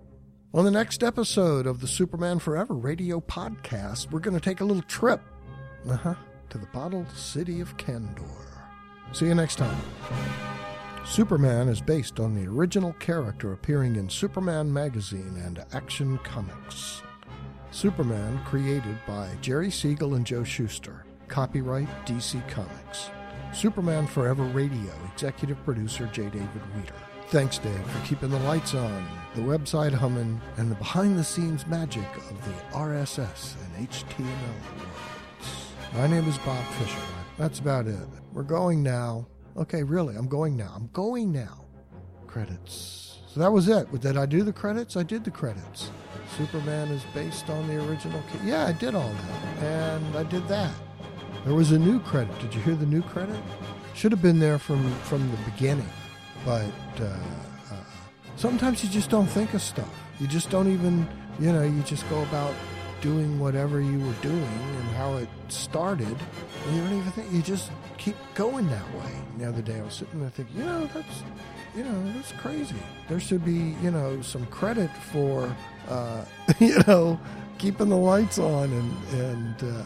[0.53, 4.64] On the next episode of the Superman Forever radio podcast, we're going to take a
[4.64, 5.22] little trip
[5.89, 6.14] uh-huh,
[6.51, 8.64] to the bottled city of Kandor.
[9.12, 9.81] See you next time.
[11.05, 17.03] Superman is based on the original character appearing in Superman magazine and Action Comics.
[17.73, 21.05] Superman created by Jerry Siegel and Joe Shuster.
[21.29, 23.11] Copyright DC Comics.
[23.53, 26.25] Superman Forever Radio, executive producer J.
[26.25, 26.93] David Weeder.
[27.29, 29.07] Thanks, Dave, for keeping the lights on,
[29.37, 35.73] the website humming, and the behind the scenes magic of the RSS and HTML worlds.
[35.95, 36.99] My name is Bob Fisher.
[37.39, 38.09] That's about it.
[38.33, 39.29] We're going now.
[39.57, 40.73] Okay, really, I'm going now.
[40.75, 41.64] I'm going now.
[42.27, 43.21] Credits.
[43.29, 44.01] So that was it.
[44.01, 44.97] Did I do the credits?
[44.97, 45.91] I did the credits.
[46.37, 48.22] Superman is based on the original.
[48.45, 49.64] yeah, I did all that.
[49.64, 50.72] And I did that.
[51.45, 52.39] There was a new credit.
[52.39, 53.41] Did you hear the new credit?
[53.95, 55.89] Should have been there from, from the beginning.
[56.45, 57.74] But uh, uh,
[58.37, 59.91] sometimes you just don't think of stuff.
[60.18, 61.09] You just don't even,
[61.39, 62.55] you know, you just go about
[63.01, 66.07] doing whatever you were doing and how it started.
[66.66, 69.12] And you don't even think, you just keep going that way.
[69.39, 71.22] The other day I was sitting there thinking, you know, that's,
[71.74, 72.76] you know, that's crazy.
[73.09, 75.55] There should be, you know, some credit for,
[75.91, 76.24] uh,
[76.59, 77.20] you know,
[77.59, 79.82] keeping the lights on and, and, uh,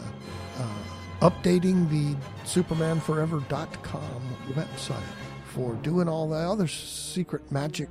[0.61, 4.21] uh, updating the supermanforever.com
[4.53, 5.01] website
[5.45, 7.89] for doing all that other secret magic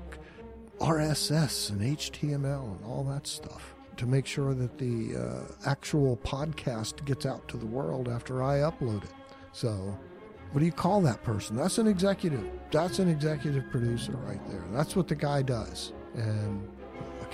[0.78, 7.04] RSS and HTML and all that stuff to make sure that the uh, actual podcast
[7.04, 9.10] gets out to the world after I upload it.
[9.52, 9.96] So,
[10.50, 11.56] what do you call that person?
[11.56, 12.44] That's an executive.
[12.70, 14.62] That's an executive producer right there.
[14.72, 15.92] That's what the guy does.
[16.14, 16.68] And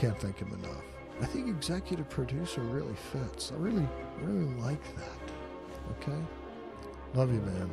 [0.00, 0.82] can't thank him enough.
[1.20, 3.52] I think executive producer really fits.
[3.52, 3.86] I really,
[4.22, 5.18] really like that.
[6.00, 6.16] Okay?
[7.12, 7.70] Love you, man.